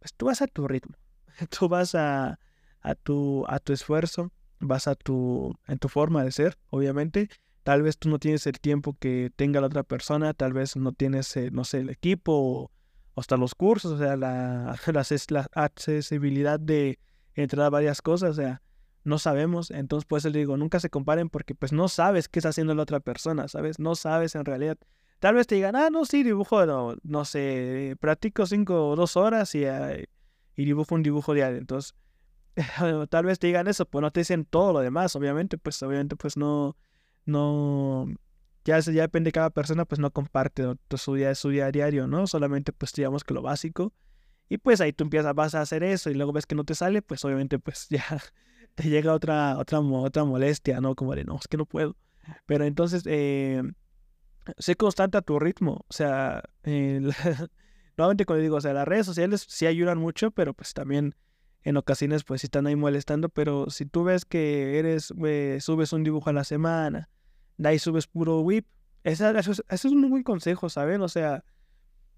pues 0.00 0.12
tú 0.12 0.26
vas 0.26 0.42
a 0.42 0.48
tu 0.48 0.66
ritmo, 0.66 0.96
tú 1.56 1.68
vas 1.68 1.94
a 1.94 2.40
a 2.80 2.94
tu, 2.94 3.44
a 3.48 3.58
tu 3.58 3.72
esfuerzo, 3.72 4.32
vas 4.60 4.88
a 4.88 4.94
tu, 4.94 5.54
en 5.66 5.78
tu 5.78 5.88
forma 5.88 6.24
de 6.24 6.32
ser, 6.32 6.58
obviamente. 6.70 7.28
Tal 7.62 7.82
vez 7.82 7.98
tú 7.98 8.08
no 8.08 8.18
tienes 8.18 8.46
el 8.46 8.60
tiempo 8.60 8.96
que 8.98 9.30
tenga 9.36 9.60
la 9.60 9.66
otra 9.66 9.82
persona, 9.82 10.32
tal 10.32 10.52
vez 10.52 10.76
no 10.76 10.92
tienes, 10.92 11.36
eh, 11.36 11.50
no 11.50 11.64
sé, 11.64 11.80
el 11.80 11.90
equipo 11.90 12.32
o, 12.32 12.70
hasta 13.20 13.36
los 13.36 13.54
cursos, 13.54 13.92
o 13.92 13.98
sea, 13.98 14.16
la, 14.16 14.78
la, 15.30 15.48
accesibilidad 15.52 16.58
de 16.60 16.98
entrar 17.34 17.66
a 17.66 17.70
varias 17.70 18.00
cosas, 18.00 18.30
o 18.30 18.34
sea, 18.34 18.62
no 19.04 19.18
sabemos. 19.18 19.70
Entonces, 19.70 20.06
pues 20.06 20.24
le 20.24 20.38
digo, 20.38 20.56
nunca 20.56 20.80
se 20.80 20.90
comparen 20.90 21.28
porque 21.28 21.54
pues 21.54 21.72
no 21.72 21.88
sabes 21.88 22.28
qué 22.28 22.38
está 22.38 22.50
haciendo 22.50 22.74
la 22.74 22.82
otra 22.82 23.00
persona, 23.00 23.48
¿sabes? 23.48 23.78
No 23.78 23.94
sabes 23.94 24.34
en 24.34 24.44
realidad. 24.44 24.78
Tal 25.18 25.34
vez 25.34 25.46
te 25.46 25.56
digan, 25.56 25.74
ah, 25.74 25.90
no, 25.90 26.04
sí, 26.04 26.22
dibujo, 26.22 26.64
no, 26.64 26.94
no 27.02 27.24
sé, 27.24 27.96
practico 28.00 28.46
cinco 28.46 28.88
o 28.88 28.96
dos 28.96 29.16
horas 29.16 29.54
y, 29.54 29.64
y 29.64 30.64
dibujo 30.64 30.94
un 30.94 31.02
dibujo 31.02 31.34
diario. 31.34 31.58
Entonces, 31.58 31.94
tal 33.10 33.24
vez 33.24 33.38
te 33.38 33.46
digan 33.46 33.68
eso, 33.68 33.86
pues 33.86 34.02
no 34.02 34.10
te 34.10 34.20
dicen 34.20 34.44
todo 34.44 34.72
lo 34.72 34.80
demás, 34.80 35.14
obviamente, 35.16 35.58
pues 35.58 35.82
obviamente 35.82 36.16
pues 36.16 36.36
no, 36.36 36.76
no, 37.24 38.06
ya, 38.64 38.78
ya 38.80 39.02
depende 39.02 39.28
de 39.28 39.32
cada 39.32 39.50
persona, 39.50 39.84
pues 39.84 39.98
no 39.98 40.10
comparte 40.10 40.64
su 40.96 41.14
día, 41.14 41.34
su 41.34 41.50
diario, 41.50 42.06
¿no? 42.06 42.26
Solamente 42.26 42.72
pues 42.72 42.92
digamos 42.92 43.24
que 43.24 43.34
lo 43.34 43.42
básico. 43.42 43.92
Y 44.48 44.58
pues 44.58 44.80
ahí 44.80 44.92
tú 44.92 45.04
empiezas, 45.04 45.34
vas 45.34 45.54
a 45.54 45.60
hacer 45.60 45.82
eso 45.82 46.10
y 46.10 46.14
luego 46.14 46.32
ves 46.32 46.46
que 46.46 46.54
no 46.54 46.64
te 46.64 46.74
sale, 46.74 47.02
pues 47.02 47.24
obviamente 47.24 47.58
pues 47.58 47.86
ya 47.90 48.04
te 48.74 48.88
llega 48.88 49.12
otra, 49.12 49.58
otra, 49.58 49.80
otra 49.80 50.24
molestia, 50.24 50.80
¿no? 50.80 50.94
Como 50.94 51.14
de, 51.14 51.24
no, 51.24 51.36
es 51.36 51.48
que 51.48 51.56
no 51.56 51.66
puedo. 51.66 51.96
Pero 52.46 52.64
entonces, 52.64 53.02
eh, 53.06 53.62
sé 54.58 54.76
constante 54.76 55.18
a 55.18 55.22
tu 55.22 55.38
ritmo. 55.38 55.84
O 55.88 55.92
sea, 55.92 56.42
eh, 56.64 57.00
nuevamente 57.96 58.24
como 58.24 58.38
digo, 58.38 58.56
o 58.56 58.60
sea, 58.60 58.72
las 58.72 58.88
redes 58.88 59.06
sociales 59.06 59.44
sí 59.48 59.66
ayudan 59.66 59.98
mucho, 59.98 60.30
pero 60.30 60.54
pues 60.54 60.74
también 60.74 61.14
en 61.62 61.76
ocasiones 61.76 62.24
pues 62.24 62.44
están 62.44 62.66
ahí 62.66 62.76
molestando, 62.76 63.28
pero 63.28 63.70
si 63.70 63.86
tú 63.86 64.04
ves 64.04 64.24
que 64.24 64.78
eres, 64.78 65.12
subes 65.60 65.92
un 65.92 66.04
dibujo 66.04 66.30
a 66.30 66.32
la 66.32 66.44
semana, 66.44 67.08
de 67.56 67.68
ahí 67.68 67.78
subes 67.78 68.06
puro 68.06 68.40
whip, 68.40 68.66
eso, 69.04 69.30
es 69.68 69.84
un 69.84 70.10
buen 70.10 70.22
consejo, 70.22 70.68
¿saben? 70.68 71.00
O 71.02 71.08
sea, 71.08 71.44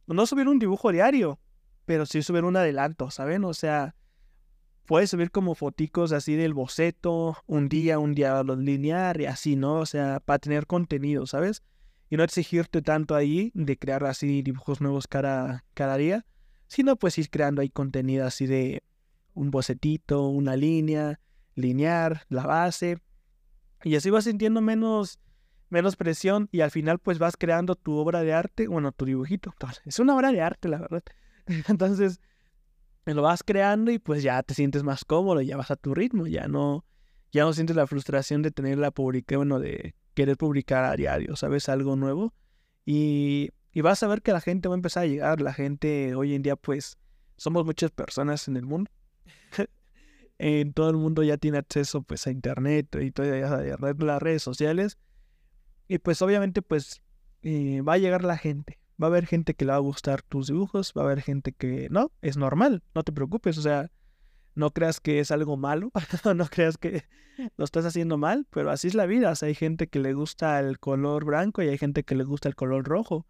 no 0.07 0.26
subir 0.26 0.48
un 0.48 0.59
dibujo 0.59 0.92
diario, 0.92 1.40
pero 1.85 2.07
sí 2.07 2.22
subir 2.22 2.44
un 2.44 2.57
adelanto, 2.57 3.11
¿saben? 3.11 3.44
O 3.44 3.55
sea, 3.55 3.94
puedes 4.87 5.11
subir 5.11 5.31
como 5.31 5.55
foticos 5.55 6.12
así 6.12 6.35
del 6.35 6.55
boceto, 6.55 7.37
un 7.46 7.68
día, 7.68 7.98
un 7.98 8.14
día 8.14 8.42
los 8.42 8.59
linear 8.59 9.20
y 9.20 9.26
así, 9.26 9.57
¿no? 9.57 9.74
O 9.74 9.87
sea, 9.87 10.20
para 10.20 10.38
tener 10.38 10.66
contenido, 10.66 11.26
¿sabes? 11.26 11.62
y 12.11 12.16
no 12.16 12.24
exigirte 12.24 12.83
tanto 12.83 13.14
ahí 13.14 13.53
de 13.55 13.79
crear 13.79 14.05
así 14.05 14.42
dibujos 14.42 14.81
nuevos 14.81 15.07
cada, 15.07 15.64
cada 15.74 15.96
día, 15.96 16.26
sino 16.66 16.96
pues 16.96 17.16
ir 17.18 17.31
creando 17.31 17.62
ahí 17.62 17.70
contenido 17.70 18.26
así 18.26 18.46
de 18.46 18.83
un 19.40 19.50
bocetito, 19.50 20.29
una 20.29 20.55
línea, 20.55 21.18
linear, 21.55 22.26
la 22.29 22.46
base, 22.46 22.98
y 23.83 23.96
así 23.96 24.11
vas 24.11 24.24
sintiendo 24.24 24.61
menos, 24.61 25.18
menos 25.70 25.96
presión 25.96 26.48
y 26.53 26.61
al 26.61 26.70
final 26.70 26.98
pues 26.98 27.18
vas 27.18 27.37
creando 27.38 27.74
tu 27.74 27.96
obra 27.96 28.22
de 28.22 28.35
arte, 28.35 28.68
bueno, 28.68 28.92
tu 28.92 29.07
dibujito. 29.07 29.55
es 29.87 29.98
una 29.98 30.14
obra 30.14 30.31
de 30.31 30.42
arte, 30.42 30.68
la 30.68 30.79
verdad. 30.79 31.03
Entonces, 31.68 32.20
lo 33.07 33.22
vas 33.22 33.42
creando 33.42 33.90
y 33.90 33.98
pues 33.98 34.22
ya 34.22 34.42
te 34.42 34.53
sientes 34.53 34.83
más 34.83 35.05
cómodo, 35.07 35.40
ya 35.40 35.57
vas 35.57 35.70
a 35.70 35.76
tu 35.76 35.94
ritmo, 35.94 36.26
ya 36.26 36.46
no, 36.46 36.85
ya 37.33 37.44
no 37.44 37.55
sientes 37.55 37.74
la 37.76 37.87
frustración 37.87 38.42
de 38.42 38.50
tener 38.50 38.76
la 38.76 38.90
bueno, 38.90 39.59
de 39.59 39.94
querer 40.12 40.37
publicar 40.37 40.85
a 40.85 40.96
diario, 40.96 41.35
¿sabes? 41.35 41.70
Algo 41.70 41.96
nuevo. 41.96 42.35
Y, 42.85 43.50
y 43.72 43.81
vas 43.81 44.03
a 44.03 44.07
ver 44.07 44.20
que 44.20 44.33
la 44.33 44.42
gente 44.42 44.68
va 44.68 44.74
a 44.74 44.76
empezar 44.76 45.05
a 45.05 45.07
llegar. 45.07 45.40
La 45.40 45.55
gente 45.55 46.14
hoy 46.14 46.35
en 46.35 46.42
día, 46.42 46.57
pues, 46.57 46.98
somos 47.37 47.64
muchas 47.64 47.90
personas 47.90 48.46
en 48.48 48.57
el 48.57 48.66
mundo. 48.66 48.90
en 50.38 50.73
todo 50.73 50.90
el 50.90 50.97
mundo 50.97 51.23
ya 51.23 51.37
tiene 51.37 51.59
acceso, 51.59 52.03
pues, 52.03 52.27
a 52.27 52.31
internet 52.31 52.95
y 53.01 53.11
todas 53.11 53.79
las 53.99 54.23
redes 54.23 54.43
sociales. 54.43 54.99
Y 55.88 55.99
pues, 55.99 56.23
obviamente, 56.23 56.62
pues, 56.62 57.03
eh, 57.43 57.81
va 57.83 57.95
a 57.95 57.99
llegar 57.99 58.25
la 58.25 58.37
gente. 58.37 58.79
Va 59.03 59.07
a 59.07 59.11
haber 59.11 59.27
gente 59.27 59.55
que 59.55 59.64
le 59.64 59.73
va 59.73 59.77
a 59.77 59.81
gustar 59.81 60.23
tus 60.23 60.49
dibujos, 60.49 60.93
va 60.97 61.03
a 61.03 61.05
haber 61.07 61.23
gente 61.23 61.53
que 61.53 61.88
no, 61.90 62.12
es 62.21 62.37
normal, 62.37 62.83
no 62.95 63.03
te 63.03 63.12
preocupes, 63.12 63.57
o 63.57 63.62
sea, 63.62 63.90
no 64.55 64.71
creas 64.73 65.01
que 65.01 65.21
es 65.21 65.31
algo 65.31 65.57
malo, 65.57 65.90
no 66.37 66.47
creas 66.47 66.77
que 66.77 67.05
lo 67.57 67.64
estás 67.64 67.85
haciendo 67.87 68.19
mal, 68.19 68.47
pero 68.51 68.71
así 68.71 68.88
es 68.88 68.95
la 68.95 69.07
vida. 69.07 69.33
hay 69.40 69.55
gente 69.55 69.88
que 69.88 70.01
le 70.01 70.12
gusta 70.12 70.61
el 70.61 70.79
color 70.79 71.25
blanco 71.25 71.62
y 71.62 71.69
hay 71.69 71.79
gente 71.79 72.05
que 72.05 72.14
le 72.14 72.25
gusta 72.25 72.49
el 72.49 72.55
color 72.55 72.85
rojo. 72.85 73.27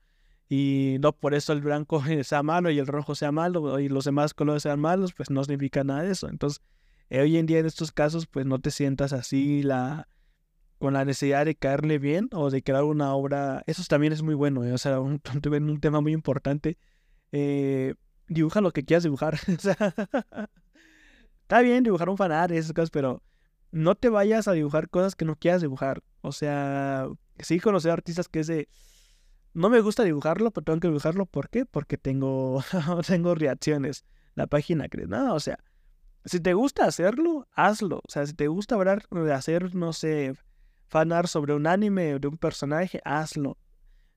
Y 0.51 0.97
no 1.01 1.13
por 1.13 1.33
eso 1.33 1.53
el 1.53 1.61
blanco 1.63 2.03
sea 2.25 2.43
malo 2.43 2.71
y 2.71 2.79
el 2.79 2.89
rojo 2.89 3.15
sea 3.15 3.33
malo 3.33 3.79
y 3.79 3.89
los 3.89 4.05
demás 4.05 4.35
colores 4.35 4.65
sean 4.65 4.81
malos, 4.81 5.15
pues 5.15 5.31
no 5.31 5.43
significa 5.45 5.85
nada 5.85 6.03
de 6.03 6.11
eso. 6.11 6.29
Entonces, 6.29 6.61
eh, 7.09 7.21
hoy 7.21 7.39
en 7.39 7.47
día 7.47 7.61
en 7.61 7.67
estos 7.67 7.93
casos, 7.93 8.27
pues 8.27 8.45
no 8.45 8.59
te 8.59 8.71
sientas 8.71 9.13
así 9.13 9.63
la 9.63 10.09
con 10.79 10.95
la 10.95 11.05
necesidad 11.05 11.45
de 11.45 11.55
caerle 11.55 11.99
bien 11.99 12.29
o 12.33 12.51
de 12.51 12.63
crear 12.63 12.85
una 12.85 13.15
obra. 13.15 13.63
Eso 13.67 13.83
también 13.87 14.13
es 14.13 14.23
muy 14.23 14.35
bueno, 14.35 14.65
¿eh? 14.65 14.73
o 14.73 14.79
sea, 14.79 14.99
un, 14.99 15.21
un 15.53 15.81
tema 15.81 16.01
muy 16.01 16.13
importante. 16.13 16.79
Eh, 17.33 17.95
dibuja 18.27 18.61
lo 18.61 18.73
que 18.73 18.85
quieras 18.85 19.05
dibujar. 19.05 19.39
Está 21.43 21.61
bien 21.61 21.85
dibujar 21.85 22.09
un 22.09 22.17
fanart 22.17 22.51
esas 22.53 22.73
cosas, 22.73 22.91
pero 22.91 23.23
no 23.71 23.95
te 23.95 24.09
vayas 24.09 24.49
a 24.49 24.53
dibujar 24.53 24.89
cosas 24.89 25.15
que 25.15 25.25
no 25.25 25.37
quieras 25.37 25.61
dibujar. 25.61 26.03
O 26.23 26.33
sea, 26.33 27.09
sí 27.39 27.61
conocer 27.61 27.93
artistas 27.93 28.29
que 28.29 28.41
es 28.41 28.47
de... 28.47 28.69
No 29.53 29.69
me 29.69 29.81
gusta 29.81 30.05
dibujarlo, 30.05 30.51
pero 30.51 30.65
tengo 30.65 30.81
que 30.81 30.89
dibujarlo. 30.89 31.27
¿Por 31.27 31.49
qué? 31.49 31.67
Porque 31.67 31.99
tengo, 31.99 32.63
tengo 33.07 33.35
reacciones. 33.35 34.05
La 34.35 34.47
página 34.47 34.89
cree. 34.89 35.07
No, 35.07 35.35
o 35.35 35.41
sea, 35.41 35.59
si 36.25 36.41
te 36.41 36.55
gusta 36.55 36.85
hacerlo, 36.85 37.49
hazlo. 37.53 37.99
O 37.99 38.11
sea, 38.11 38.27
si 38.27 38.35
te 38.35 38.49
gusta 38.49 38.77
hablar, 38.77 39.05
hacer, 39.33 39.75
no 39.75 39.93
sé, 39.93 40.35
fanar 40.87 41.29
sobre 41.29 41.55
un 41.55 41.67
anime 41.67 42.15
o 42.15 42.19
de 42.19 42.29
un 42.29 42.37
personaje, 42.37 43.01
hazlo. 43.05 43.59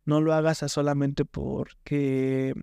No 0.06 0.22
lo 0.22 0.34
hagas 0.34 0.60
solamente 0.68 1.26
porque... 1.26 2.54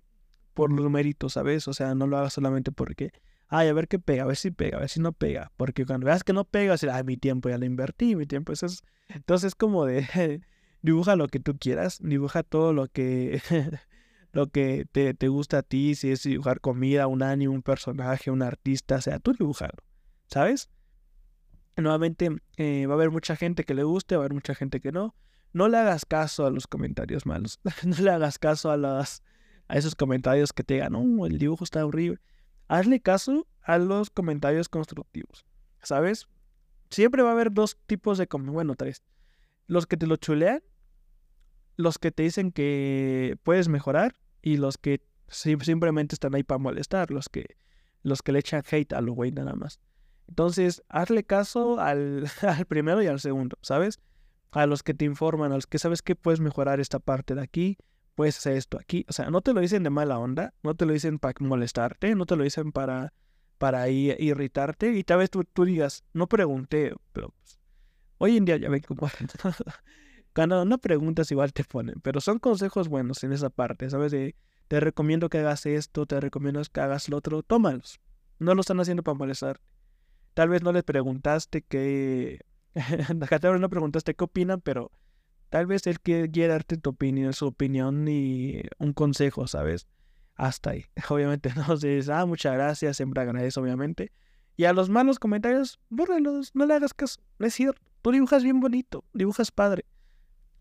por 0.53 0.71
los 0.71 0.89
méritos, 0.89 1.33
¿sabes? 1.33 1.67
O 1.67 1.73
sea, 1.73 1.95
no 1.95 2.07
lo 2.07 2.17
hagas 2.17 2.33
solamente 2.33 2.71
porque 2.71 3.11
ay, 3.51 3.67
a 3.67 3.73
ver 3.73 3.87
qué 3.87 3.99
pega, 3.99 4.23
a 4.23 4.25
ver 4.27 4.37
si 4.37 4.49
pega, 4.49 4.77
a 4.77 4.79
ver 4.79 4.89
si 4.89 4.99
no 5.01 5.11
pega. 5.11 5.51
Porque 5.57 5.85
cuando 5.85 6.05
veas 6.05 6.23
que 6.23 6.33
no 6.33 6.45
pega, 6.45 6.71
vas 6.71 6.83
a 6.83 6.87
decir, 6.87 6.89
ay, 6.97 7.03
mi 7.03 7.17
tiempo 7.17 7.49
ya 7.49 7.57
lo 7.57 7.65
invertí, 7.65 8.15
mi 8.15 8.25
tiempo. 8.25 8.53
Eso 8.53 8.65
es... 8.65 8.81
Entonces, 9.09 9.55
como 9.55 9.85
de, 9.85 10.07
dibuja 10.81 11.15
lo 11.15 11.27
que 11.27 11.39
tú 11.39 11.57
quieras, 11.57 11.99
dibuja 12.01 12.43
todo 12.43 12.73
lo 12.73 12.87
que, 12.87 13.41
lo 14.31 14.47
que 14.47 14.85
te, 14.91 15.13
te, 15.13 15.27
gusta 15.27 15.59
a 15.59 15.63
ti, 15.63 15.95
si 15.95 16.11
es 16.11 16.23
dibujar 16.23 16.61
comida, 16.61 17.07
un 17.07 17.23
anime, 17.23 17.53
un 17.53 17.61
personaje, 17.61 18.31
un 18.31 18.41
artista, 18.41 18.95
o 18.95 19.01
sea, 19.01 19.19
tú 19.19 19.33
dibujalo, 19.33 19.77
¿sabes? 20.27 20.69
Nuevamente, 21.77 22.29
eh, 22.57 22.85
va 22.85 22.93
a 22.93 22.95
haber 22.95 23.11
mucha 23.11 23.35
gente 23.35 23.63
que 23.63 23.73
le 23.73 23.83
guste, 23.83 24.15
va 24.15 24.21
a 24.21 24.25
haber 24.25 24.33
mucha 24.33 24.55
gente 24.55 24.79
que 24.81 24.91
no. 24.91 25.15
No 25.53 25.67
le 25.67 25.77
hagas 25.77 26.05
caso 26.05 26.45
a 26.45 26.51
los 26.51 26.67
comentarios 26.67 27.25
malos. 27.25 27.59
no 27.83 27.97
le 27.97 28.11
hagas 28.11 28.39
caso 28.39 28.71
a, 28.71 28.77
las, 28.77 29.23
a 29.67 29.77
esos 29.77 29.95
comentarios 29.95 30.53
que 30.53 30.63
te 30.63 30.75
digan, 30.75 30.93
no, 30.93 31.25
el 31.25 31.37
dibujo 31.37 31.63
está 31.63 31.85
horrible 31.85 32.19
hazle 32.71 33.01
caso 33.01 33.47
a 33.63 33.77
los 33.77 34.09
comentarios 34.09 34.69
constructivos, 34.69 35.45
¿sabes? 35.83 36.29
Siempre 36.89 37.21
va 37.21 37.29
a 37.29 37.31
haber 37.33 37.51
dos 37.51 37.77
tipos 37.85 38.17
de 38.17 38.27
bueno, 38.31 38.75
tres. 38.75 39.03
Los 39.67 39.85
que 39.85 39.97
te 39.97 40.07
lo 40.07 40.15
chulean, 40.15 40.63
los 41.77 41.97
que 41.97 42.11
te 42.11 42.23
dicen 42.23 42.51
que 42.51 43.37
puedes 43.43 43.67
mejorar 43.67 44.15
y 44.41 44.57
los 44.57 44.77
que 44.77 45.01
simplemente 45.27 46.15
están 46.15 46.35
ahí 46.35 46.43
para 46.43 46.59
molestar, 46.59 47.11
los 47.11 47.29
que, 47.29 47.57
los 48.03 48.21
que 48.21 48.31
le 48.31 48.39
echan 48.39 48.63
hate 48.69 48.93
a 48.93 49.01
lo 49.01 49.13
güey 49.13 49.31
nada 49.31 49.53
más. 49.53 49.79
Entonces, 50.27 50.83
hazle 50.89 51.23
caso 51.23 51.79
al, 51.79 52.29
al 52.41 52.65
primero 52.65 53.01
y 53.01 53.07
al 53.07 53.19
segundo, 53.19 53.57
¿sabes? 53.61 53.99
A 54.51 54.65
los 54.65 54.83
que 54.83 54.93
te 54.93 55.05
informan, 55.05 55.51
a 55.51 55.55
los 55.55 55.67
que 55.67 55.79
sabes 55.79 56.01
que 56.01 56.15
puedes 56.15 56.39
mejorar 56.39 56.79
esta 56.79 56.99
parte 56.99 57.35
de 57.35 57.41
aquí, 57.41 57.77
puedes 58.15 58.37
hacer 58.37 58.57
esto 58.57 58.77
aquí. 58.79 59.05
O 59.09 59.13
sea, 59.13 59.29
no 59.29 59.41
te 59.41 59.53
lo 59.53 59.61
dicen 59.61 59.83
de 59.83 59.89
mala 59.89 60.19
onda, 60.19 60.53
no 60.63 60.75
te 60.75 60.85
lo 60.85 60.93
dicen 60.93 61.19
para 61.19 61.35
molestarte, 61.39 62.15
no 62.15 62.25
te 62.25 62.35
lo 62.35 62.43
dicen 62.43 62.71
para, 62.71 63.13
para 63.57 63.89
irritarte. 63.89 64.93
Y 64.93 65.03
tal 65.03 65.19
vez 65.19 65.29
tú, 65.29 65.43
tú 65.43 65.65
digas, 65.65 66.03
no 66.13 66.27
pregunté, 66.27 66.93
pero 67.13 67.29
pues, 67.29 67.59
hoy 68.17 68.37
en 68.37 68.45
día 68.45 68.57
ya 68.57 68.69
ven 68.69 68.81
cómo... 68.81 69.09
Cuando 70.33 70.63
no 70.65 70.77
preguntas 70.77 71.31
igual 71.31 71.53
te 71.53 71.63
ponen, 71.63 71.95
pero 72.01 72.21
son 72.21 72.39
consejos 72.39 72.87
buenos 72.87 73.23
en 73.23 73.33
esa 73.33 73.49
parte, 73.49 73.89
¿sabes? 73.89 74.11
De, 74.11 74.35
te 74.67 74.79
recomiendo 74.79 75.29
que 75.29 75.39
hagas 75.39 75.65
esto, 75.65 76.05
te 76.05 76.19
recomiendo 76.19 76.61
que 76.71 76.79
hagas 76.79 77.09
lo 77.09 77.17
otro, 77.17 77.43
tómalos. 77.43 77.99
No 78.39 78.55
lo 78.55 78.61
están 78.61 78.79
haciendo 78.79 79.03
para 79.03 79.17
molestar. 79.17 79.59
Tal 80.33 80.49
vez 80.49 80.63
no 80.63 80.71
les 80.71 80.83
preguntaste 80.83 81.61
qué... 81.61 82.39
no 83.13 83.69
preguntaste 83.69 84.15
qué 84.15 84.23
opinan, 84.23 84.61
pero 84.61 84.91
Tal 85.51 85.65
vez 85.65 85.85
él 85.85 85.99
quiere 85.99 86.47
darte 86.47 86.77
tu 86.77 86.91
opinión, 86.91 87.33
su 87.33 87.45
opinión 87.45 88.07
y 88.07 88.61
un 88.77 88.93
consejo, 88.93 89.47
¿sabes? 89.47 89.85
Hasta 90.35 90.69
ahí. 90.69 90.85
Obviamente 91.09 91.51
no 91.67 91.75
dices, 91.75 92.07
ah, 92.07 92.25
muchas 92.25 92.53
gracias, 92.53 92.95
siempre 92.95 93.21
agradezco, 93.21 93.59
obviamente. 93.59 94.13
Y 94.55 94.63
a 94.63 94.71
los 94.71 94.89
malos 94.89 95.19
comentarios, 95.19 95.77
bórralos, 95.89 96.51
no 96.55 96.65
le 96.65 96.73
hagas 96.73 96.93
caso. 96.93 97.19
Es 97.39 97.53
cierto, 97.53 97.81
tú 98.01 98.11
dibujas 98.11 98.45
bien 98.45 98.61
bonito, 98.61 99.03
dibujas 99.13 99.51
padre. 99.51 99.83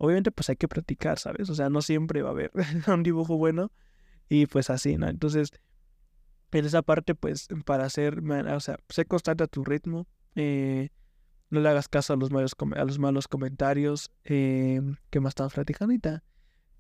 Obviamente, 0.03 0.33
pues 0.33 0.49
hay 0.49 0.57
que 0.57 0.67
practicar, 0.67 1.19
¿sabes? 1.19 1.51
O 1.51 1.55
sea, 1.55 1.69
no 1.69 1.83
siempre 1.83 2.23
va 2.23 2.31
a 2.31 2.33
haber 2.33 2.51
un 2.87 3.03
dibujo 3.03 3.37
bueno 3.37 3.71
y 4.31 4.47
pues 4.47 4.71
así, 4.71 4.97
¿no? 4.97 5.07
Entonces, 5.09 5.51
en 6.53 6.65
esa 6.65 6.81
parte, 6.81 7.15
pues, 7.15 7.49
para 7.67 7.85
hacer, 7.85 8.19
o 8.19 8.61
sea, 8.61 8.79
sé 8.89 9.05
constante 9.05 9.45
a 9.45 9.47
tu 9.47 9.63
ritmo. 9.63 10.09
Eh, 10.37 10.89
no 11.51 11.61
le 11.61 11.69
hagas 11.69 11.87
caso 11.89 12.15
a 12.15 12.17
los 12.17 12.31
malos, 12.31 12.57
a 12.77 12.85
los 12.87 12.99
malos 12.99 13.29
comentarios. 13.29 14.11
Eh, 14.25 14.81
¿Qué 15.11 15.21
más 15.21 15.33
estamos 15.33 15.53
platicando? 15.53 15.95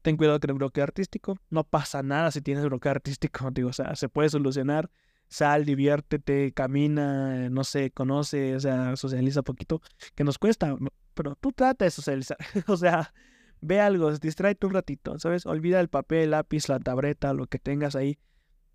Ten 0.00 0.16
cuidado 0.16 0.40
con 0.40 0.48
el 0.48 0.56
bloqueo 0.56 0.84
artístico. 0.84 1.36
No 1.50 1.64
pasa 1.64 2.02
nada 2.02 2.30
si 2.30 2.40
tienes 2.40 2.64
bloqueo 2.64 2.92
artístico. 2.92 3.50
Digo, 3.52 3.68
o 3.68 3.74
sea, 3.74 3.94
se 3.96 4.08
puede 4.08 4.30
solucionar. 4.30 4.90
Sal, 5.30 5.64
diviértete, 5.64 6.52
camina, 6.52 7.48
no 7.48 7.64
sé, 7.64 7.92
conoce, 7.92 8.56
o 8.56 8.60
sea, 8.60 8.96
socializa 8.96 9.42
poquito. 9.42 9.80
Que 10.14 10.24
nos 10.24 10.38
cuesta, 10.38 10.76
pero 11.14 11.36
tú 11.36 11.52
trata 11.52 11.84
de 11.84 11.90
socializar. 11.90 12.36
o 12.66 12.76
sea, 12.76 13.14
ve 13.60 13.80
algo, 13.80 14.10
distráete 14.12 14.66
un 14.66 14.74
ratito, 14.74 15.18
¿sabes? 15.18 15.46
Olvida 15.46 15.80
el 15.80 15.88
papel, 15.88 16.32
lápiz, 16.32 16.68
la 16.68 16.80
tableta, 16.80 17.32
lo 17.32 17.46
que 17.46 17.58
tengas 17.58 17.94
ahí. 17.94 18.18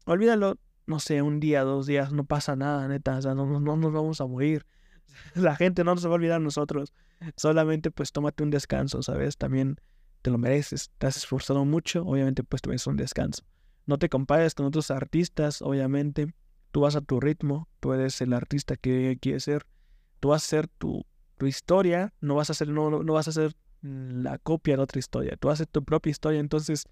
Olvídalo, 0.06 0.58
no 0.88 1.00
sé, 1.00 1.22
un 1.22 1.40
día, 1.40 1.64
dos 1.64 1.88
días, 1.88 2.14
no 2.14 2.24
pasa 2.24 2.56
nada, 2.56 2.88
neta. 2.88 3.18
O 3.18 3.22
sea, 3.22 3.36
no, 3.36 3.46
no 3.60 3.76
nos 3.76 3.92
vamos 3.92 4.22
a 4.22 4.26
morir. 4.26 4.66
la 5.36 5.56
gente 5.56 5.84
no 5.84 5.96
se 5.98 6.08
va 6.08 6.14
a 6.14 6.16
olvidar 6.16 6.40
de 6.40 6.46
nosotros. 6.46 6.94
Solamente 7.36 7.92
pues 7.92 8.12
tómate 8.12 8.44
un 8.44 8.50
descanso, 8.50 9.02
¿sabes? 9.02 9.38
También 9.38 9.78
te 10.22 10.30
lo 10.30 10.38
mereces. 10.38 10.92
Te 10.98 11.08
has 11.08 11.18
esforzado 11.18 11.66
mucho, 11.66 12.04
obviamente 12.06 12.44
pues 12.44 12.62
te 12.62 12.70
un 12.90 12.98
descanso. 12.98 13.44
No 13.86 13.98
te 13.98 14.10
compares 14.10 14.56
con 14.56 14.66
otros 14.66 14.90
artistas, 14.92 15.62
obviamente. 15.62 16.34
Tú 16.76 16.82
vas 16.82 16.98
a 16.98 17.00
tu 17.00 17.22
ritmo, 17.22 17.70
tú 17.80 17.94
eres 17.94 18.20
el 18.20 18.34
artista 18.34 18.76
que 18.76 19.18
quieres 19.22 19.46
ser. 19.46 19.66
Tú 20.20 20.28
vas 20.28 20.44
a 20.44 20.46
hacer 20.46 20.68
tu, 20.68 21.06
historia, 21.40 22.14
no 22.20 22.36
vas 22.36 22.50
a 22.50 22.52
hacer, 22.52 22.68
no, 22.68 22.90
no 23.02 23.14
vas 23.14 23.28
a 23.28 23.30
hacer 23.30 23.56
la 23.82 24.40
copia 24.40 24.76
de 24.76 24.84
otra 24.84 25.00
historia. 25.00 25.38
Tú 25.38 25.50
haces 25.50 25.70
tu 25.70 25.86
propia 25.86 26.12
historia, 26.12 26.42
entonces 26.42 26.84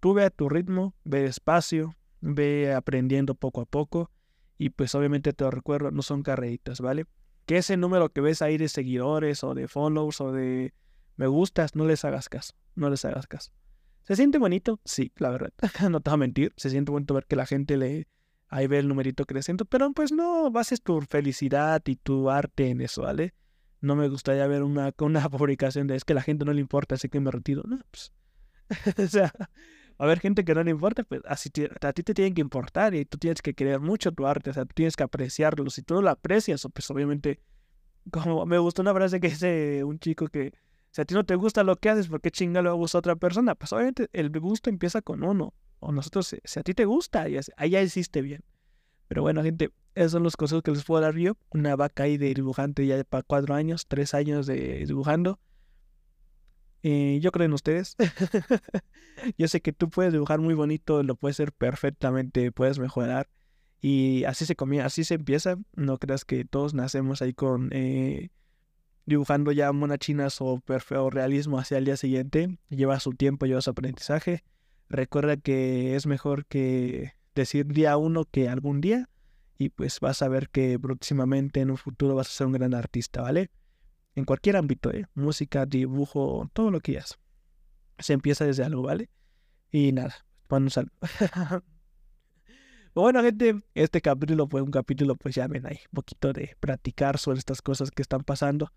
tú 0.00 0.14
ve 0.14 0.24
a 0.24 0.30
tu 0.30 0.48
ritmo, 0.48 0.94
ve 1.04 1.20
despacio, 1.20 1.94
ve 2.22 2.72
aprendiendo 2.72 3.34
poco 3.34 3.60
a 3.60 3.66
poco. 3.66 4.10
Y 4.56 4.70
pues 4.70 4.94
obviamente 4.94 5.34
te 5.34 5.44
lo 5.44 5.50
recuerdo, 5.50 5.90
no 5.90 6.00
son 6.00 6.22
carreritas, 6.22 6.80
¿vale? 6.80 7.04
que 7.44 7.58
ese 7.58 7.76
número 7.76 8.08
que 8.08 8.22
ves 8.22 8.40
ahí 8.40 8.56
de 8.56 8.70
seguidores 8.70 9.44
o 9.44 9.52
de 9.52 9.68
follows 9.68 10.18
o 10.22 10.32
de 10.32 10.72
me 11.16 11.26
gustas, 11.26 11.76
no 11.76 11.84
les 11.84 12.06
hagas 12.06 12.30
caso, 12.30 12.54
no 12.74 12.88
les 12.88 13.04
hagas 13.04 13.26
caso. 13.26 13.52
¿Se 14.04 14.16
siente 14.16 14.38
bonito? 14.38 14.80
Sí, 14.86 15.12
la 15.16 15.28
verdad, 15.28 15.52
no 15.90 16.00
te 16.00 16.08
voy 16.08 16.14
a 16.14 16.16
mentir, 16.16 16.54
se 16.56 16.70
siente 16.70 16.90
bonito 16.90 17.12
ver 17.12 17.26
que 17.26 17.36
la 17.36 17.44
gente 17.44 17.76
le 17.76 18.08
ahí 18.48 18.66
ve 18.66 18.78
el 18.78 18.88
numerito 18.88 19.24
creciendo, 19.24 19.64
pero 19.64 19.92
pues 19.92 20.12
no 20.12 20.50
bases 20.50 20.82
tu 20.82 21.00
felicidad 21.02 21.82
y 21.86 21.96
tu 21.96 22.30
arte 22.30 22.68
en 22.68 22.80
eso, 22.80 23.02
¿vale? 23.02 23.34
No 23.80 23.96
me 23.96 24.08
gustaría 24.08 24.46
ver 24.46 24.62
una, 24.62 24.92
una 24.98 25.28
publicación 25.30 25.86
de 25.86 25.96
es 25.96 26.04
que 26.04 26.14
la 26.14 26.22
gente 26.22 26.44
no 26.44 26.52
le 26.52 26.60
importa, 26.60 26.94
así 26.94 27.08
que 27.08 27.20
me 27.20 27.30
retiro. 27.30 27.62
No, 27.66 27.78
pues, 27.90 28.12
o 28.98 29.08
sea, 29.08 29.32
a 29.98 30.04
haber 30.04 30.20
gente 30.20 30.44
que 30.44 30.54
no 30.54 30.62
le 30.62 30.70
importa, 30.70 31.04
pues 31.04 31.22
a 31.24 31.92
ti 31.92 32.02
te 32.02 32.14
tienen 32.14 32.34
que 32.34 32.40
importar 32.40 32.94
y 32.94 33.04
tú 33.04 33.18
tienes 33.18 33.42
que 33.42 33.54
querer 33.54 33.80
mucho 33.80 34.12
tu 34.12 34.26
arte, 34.26 34.50
o 34.50 34.52
sea, 34.52 34.64
tú 34.64 34.74
tienes 34.74 34.96
que 34.96 35.02
apreciarlo. 35.02 35.68
Si 35.70 35.82
tú 35.82 35.94
no 35.94 36.02
lo 36.02 36.10
aprecias, 36.10 36.66
pues 36.72 36.90
obviamente, 36.90 37.40
como 38.10 38.46
me 38.46 38.58
gustó 38.58 38.82
una 38.82 38.94
frase 38.94 39.20
que 39.20 39.28
dice 39.28 39.84
un 39.84 39.98
chico 39.98 40.28
que 40.28 40.52
si 40.90 41.02
a 41.02 41.04
ti 41.04 41.14
no 41.14 41.24
te 41.24 41.34
gusta 41.34 41.62
lo 41.62 41.76
que 41.76 41.90
haces, 41.90 42.08
¿por 42.08 42.20
qué 42.20 42.30
chinga 42.30 42.62
lo 42.62 42.74
gusta 42.76 42.98
a 42.98 43.00
otra 43.00 43.16
persona? 43.16 43.54
Pues 43.54 43.72
obviamente 43.72 44.08
el 44.12 44.30
gusto 44.40 44.70
empieza 44.70 45.02
con 45.02 45.22
uno. 45.22 45.52
O 45.80 45.92
nosotros, 45.92 46.36
si 46.42 46.58
a 46.58 46.62
ti 46.62 46.74
te 46.74 46.84
gusta, 46.84 47.28
ya 47.28 47.82
hiciste 47.82 48.22
bien. 48.22 48.42
Pero 49.08 49.22
bueno, 49.22 49.42
gente, 49.42 49.70
esos 49.94 50.12
son 50.12 50.22
los 50.22 50.36
consejos 50.36 50.62
que 50.62 50.70
les 50.72 50.84
puedo 50.84 51.00
dar 51.00 51.16
yo. 51.16 51.36
Una 51.50 51.76
vaca 51.76 52.04
ahí 52.04 52.18
de 52.18 52.34
dibujante 52.34 52.86
ya 52.86 53.02
para 53.04 53.22
cuatro 53.22 53.54
años, 53.54 53.86
tres 53.86 54.14
años 54.14 54.46
de 54.46 54.84
dibujando. 54.86 55.40
Eh, 56.82 57.18
yo 57.22 57.32
creo 57.32 57.46
en 57.46 57.52
ustedes. 57.52 57.96
yo 59.38 59.48
sé 59.48 59.60
que 59.60 59.72
tú 59.72 59.88
puedes 59.88 60.12
dibujar 60.12 60.40
muy 60.40 60.54
bonito, 60.54 61.02
lo 61.02 61.16
puedes 61.16 61.36
hacer 61.36 61.52
perfectamente, 61.52 62.52
puedes 62.52 62.78
mejorar. 62.78 63.28
Y 63.80 64.24
así 64.24 64.46
se 64.46 64.56
comienza, 64.56 64.86
así 64.86 65.04
se 65.04 65.14
empieza. 65.14 65.56
No 65.74 65.98
creas 65.98 66.24
que 66.24 66.44
todos 66.44 66.74
nacemos 66.74 67.22
ahí 67.22 67.32
con 67.32 67.70
eh, 67.72 68.30
dibujando 69.06 69.52
ya 69.52 69.72
monachinas 69.72 70.40
o, 70.40 70.62
o 70.66 71.10
realismo 71.10 71.58
hacia 71.58 71.78
el 71.78 71.84
día 71.86 71.96
siguiente. 71.96 72.58
Lleva 72.68 73.00
su 73.00 73.12
tiempo, 73.12 73.46
lleva 73.46 73.62
su 73.62 73.70
aprendizaje. 73.70 74.44
Recuerda 74.88 75.36
que 75.36 75.96
es 75.96 76.06
mejor 76.06 76.46
que 76.46 77.12
decir 77.34 77.66
día 77.66 77.96
uno 77.96 78.24
que 78.24 78.48
algún 78.48 78.80
día. 78.80 79.08
Y 79.58 79.70
pues 79.70 80.00
vas 80.00 80.20
a 80.22 80.28
ver 80.28 80.50
que 80.50 80.78
próximamente 80.78 81.60
en 81.60 81.70
un 81.70 81.78
futuro 81.78 82.14
vas 82.14 82.28
a 82.28 82.32
ser 82.32 82.46
un 82.46 82.52
gran 82.52 82.74
artista, 82.74 83.22
¿vale? 83.22 83.50
en 84.16 84.24
cualquier 84.24 84.56
ámbito, 84.56 84.90
¿eh? 84.90 85.06
música, 85.14 85.66
dibujo, 85.66 86.50
todo 86.54 86.70
lo 86.70 86.80
que 86.80 86.92
quieras. 86.92 87.18
Se 87.98 88.14
empieza 88.14 88.44
desde 88.44 88.64
algo, 88.64 88.82
¿vale? 88.82 89.10
Y 89.70 89.92
nada, 89.92 90.26
un 90.48 90.70
saludo. 90.70 90.92
bueno, 92.94 93.22
gente, 93.22 93.62
este 93.74 94.00
capítulo 94.00 94.48
fue 94.48 94.62
un 94.62 94.70
capítulo, 94.70 95.16
pues 95.16 95.34
ya 95.34 95.46
ven 95.46 95.66
ahí, 95.66 95.80
un 95.92 95.96
poquito 95.96 96.32
de 96.32 96.56
practicar 96.60 97.18
sobre 97.18 97.38
estas 97.38 97.60
cosas 97.60 97.90
que 97.90 98.00
están 98.00 98.22
pasando, 98.22 98.72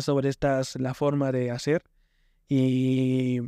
sobre 0.00 0.28
estas, 0.28 0.76
la 0.76 0.94
forma 0.94 1.32
de 1.32 1.50
hacer. 1.50 1.82
Y 2.48 3.40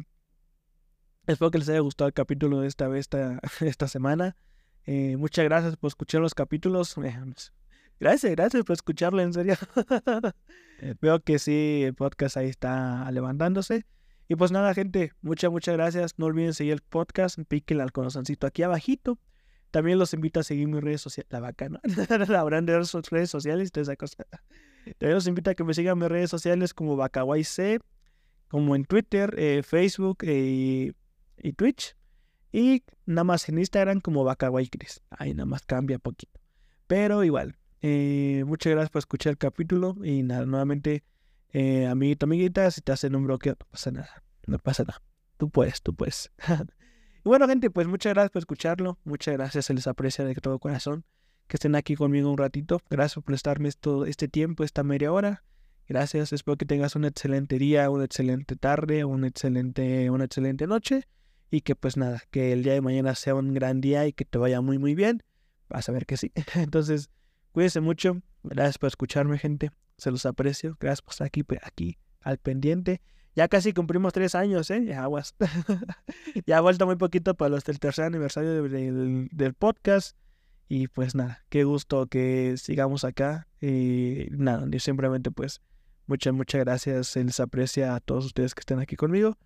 espero 1.29 1.51
que 1.51 1.59
les 1.59 1.69
haya 1.69 1.81
gustado 1.81 2.09
el 2.09 2.15
capítulo 2.15 2.61
de 2.61 2.69
esta 2.69 2.89
vez, 2.89 3.01
esta, 3.01 3.41
esta 3.61 3.89
semana. 3.89 4.37
Eh, 4.87 5.17
muchas 5.17 5.45
gracias 5.45 5.77
por 5.77 5.89
escuchar 5.89 6.21
los 6.21 6.35
capítulos. 6.35 6.97
Gracias, 8.01 8.33
gracias 8.33 8.65
por 8.65 8.75
escucharlo, 8.75 9.21
en 9.21 9.33
serio. 9.33 9.55
Eh, 10.81 10.95
veo 11.01 11.21
que 11.21 11.39
sí, 11.39 11.83
el 11.85 11.95
podcast 11.95 12.39
ahí 12.39 12.49
está 12.49 13.11
levantándose. 13.11 13.85
Y 14.29 14.37
pues 14.37 14.51
nada, 14.53 14.73
gente, 14.75 15.13
muchas, 15.21 15.51
muchas 15.51 15.75
gracias. 15.75 16.19
No 16.19 16.27
olviden 16.27 16.55
seguir 16.55 16.73
el 16.75 16.81
podcast, 16.81 17.39
píquenle 17.47 17.83
al 17.83 17.93
corazoncito 17.93 18.47
aquí 18.47 18.63
abajito. 18.63 19.19
También 19.71 19.99
los 19.99 20.15
invito 20.15 20.41
a 20.41 20.43
seguir 20.43 20.67
mis 20.69 20.83
redes 20.83 21.03
sociales. 21.03 21.31
La 21.31 21.41
vaca, 21.41 21.69
¿no? 21.69 21.81
la 22.29 22.45
de 22.67 22.79
redes 23.11 23.31
sociales, 23.31 23.71
esa 23.75 23.97
cosa. 23.97 24.25
También 24.99 25.15
los 25.15 25.27
invito 25.27 25.51
a 25.51 25.55
que 25.55 25.65
me 25.65 25.75
sigan 25.75 25.99
mis 25.99 26.09
redes 26.09 26.31
sociales 26.31 26.73
como 26.73 26.97
C, 27.45 27.81
como 28.49 28.75
en 28.75 28.87
Twitter, 28.87 29.35
eh, 29.37 29.63
Facebook 29.63 30.19
eh, 30.23 30.93
y 31.43 31.53
Twitch. 31.53 31.97
Y 32.53 32.85
nada 33.07 33.25
más 33.25 33.49
en 33.49 33.59
Instagram 33.59 34.01
como 34.01 34.27
Chris. 34.71 35.03
Ahí 35.11 35.35
nada 35.35 35.47
más 35.47 35.63
cambia 35.63 35.99
poquito. 35.99 36.41
Pero 36.87 37.23
igual, 37.25 37.59
eh, 37.83 38.45
muchas 38.47 38.73
gracias 38.73 38.91
por 38.91 39.01
escuchar 39.01 39.33
el 39.33 39.39
capítulo 39.39 39.97
y 40.03 40.23
nada, 40.23 40.47
nuevamente, 40.47 41.05
eh, 41.53 41.87
amiguito, 41.87 42.25
amiguita, 42.27 42.71
si 42.71 42.81
te 42.81 42.93
hacen 42.93 43.15
un 43.15 43.25
bloqueo, 43.25 43.57
no 43.61 43.67
pasa 43.71 43.91
nada, 43.91 44.23
no 44.47 44.59
pasa 44.59 44.85
nada. 44.85 45.03
Tú 45.37 45.51
puedes, 45.51 45.83
tú 45.83 45.95
puedes. 45.95 46.33
y 47.25 47.29
bueno, 47.29 47.47
gente, 47.47 47.71
pues 47.71 47.87
muchas 47.87 48.15
gracias 48.15 48.31
por 48.31 48.41
escucharlo, 48.41 48.99
muchas 49.05 49.35
gracias, 49.35 49.67
se 49.67 49.75
les 49.75 49.87
aprecia 49.87 50.25
de 50.25 50.35
todo 50.37 50.59
corazón 50.59 51.05
que 51.49 51.57
estén 51.57 51.75
aquí 51.75 51.97
conmigo 51.97 52.31
un 52.31 52.39
ratito. 52.39 52.81
Gracias 52.91 53.15
por 53.15 53.25
prestarme 53.25 53.69
esto, 53.69 54.05
este 54.05 54.29
tiempo, 54.29 54.63
esta 54.63 54.85
media 54.85 55.11
hora. 55.13 55.43
Gracias, 55.89 56.33
espero 56.35 56.59
que 56.59 56.67
tengas 56.67 56.95
un 56.95 57.07
excelente 57.07 57.59
día, 57.59 57.89
una 57.89 58.05
excelente 58.05 58.55
tarde, 58.55 59.05
una 59.05 59.27
excelente, 59.27 60.11
una 60.11 60.25
excelente 60.25 60.67
noche. 60.67 61.09
Y 61.51 61.63
que 61.63 61.75
pues 61.75 61.97
nada, 61.97 62.23
que 62.31 62.53
el 62.53 62.63
día 62.63 62.75
de 62.75 62.81
mañana 62.81 63.15
sea 63.15 63.35
un 63.35 63.55
gran 63.55 63.81
día 63.81 64.07
y 64.07 64.13
que 64.13 64.25
te 64.25 64.39
vaya 64.39 64.61
muy 64.61 64.79
muy 64.79 64.95
bien. 64.95 65.23
Vas 65.69 65.89
a 65.89 65.93
ver 65.93 66.07
que 66.07 66.17
sí. 66.17 66.33
Entonces, 66.55 67.11
Cuídense 67.59 67.81
mucho. 67.81 68.23
Gracias 68.45 68.79
por 68.79 68.87
escucharme, 68.87 69.37
gente. 69.37 69.73
Se 69.97 70.11
los 70.11 70.27
aprecio. 70.27 70.77
Gracias 70.79 71.03
por 71.03 71.13
estar 71.13 71.27
aquí, 71.27 71.45
aquí 71.63 71.99
al 72.21 72.39
pendiente. 72.39 73.01
Ya 73.35 73.49
casi 73.49 73.73
cumplimos 73.73 74.13
tres 74.13 74.35
años, 74.35 74.71
¿eh? 74.71 74.85
Ya 74.85 75.03
aguas. 75.03 75.35
ya 76.47 76.59
ha 76.59 76.61
vuelto 76.61 76.87
muy 76.87 76.95
poquito 76.95 77.35
para 77.35 77.49
los 77.49 77.65
del 77.65 77.79
tercer 77.79 78.05
aniversario 78.05 78.63
del, 78.63 79.55
podcast. 79.59 80.17
Y 80.69 80.89
pues 80.89 81.15
nada, 81.15 81.45
qué 81.49 81.65
gusto 81.65 82.07
que 82.07 82.55
sigamos 82.59 83.03
acá. 83.05 83.49
Y 83.61 84.27
nada, 84.31 84.65
yo 84.69 84.79
simplemente 84.79 85.31
pues 85.31 85.61
muchas, 86.07 86.35
muchas 86.35 86.61
gracias. 86.61 87.09
Se 87.09 87.25
les 87.25 87.41
aprecia 87.41 87.95
a 87.95 88.01
todos 88.01 88.27
ustedes 88.27 88.55
que 88.55 88.61
estén 88.61 88.79
aquí 88.79 88.97
conmigo. 88.97 89.37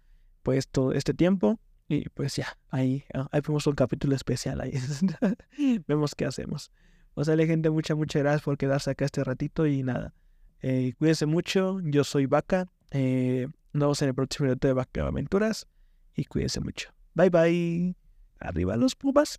Pues 0.42 0.68
todo 0.68 0.92
este 0.92 1.14
tiempo. 1.14 1.58
Y 1.92 2.08
pues 2.08 2.36
ya, 2.36 2.56
ahí, 2.70 3.04
ahí 3.32 3.42
fuimos 3.42 3.66
un 3.66 3.74
capítulo 3.74 4.16
especial. 4.16 4.62
Ahí 4.62 4.72
vemos 5.86 6.14
qué 6.14 6.24
hacemos. 6.24 6.70
O 7.12 7.22
sea, 7.22 7.36
gente, 7.36 7.68
muchas, 7.68 7.98
muchas 7.98 8.22
gracias 8.22 8.40
por 8.40 8.56
quedarse 8.56 8.90
acá 8.90 9.04
este 9.04 9.22
ratito 9.22 9.66
y 9.66 9.82
nada. 9.82 10.14
Eh, 10.62 10.94
cuídense 10.98 11.26
mucho, 11.26 11.80
yo 11.82 12.02
soy 12.02 12.24
Vaca. 12.24 12.72
Eh, 12.92 13.46
nos 13.74 13.80
vemos 13.82 14.02
en 14.02 14.08
el 14.08 14.14
próximo 14.14 14.44
video 14.44 14.56
de 14.56 14.72
Vaca 14.72 15.06
Aventuras 15.06 15.66
y 16.16 16.24
cuídense 16.24 16.60
mucho. 16.60 16.88
Bye 17.12 17.28
bye. 17.28 17.94
Arriba 18.40 18.74
los 18.76 18.94
pumas. 18.94 19.38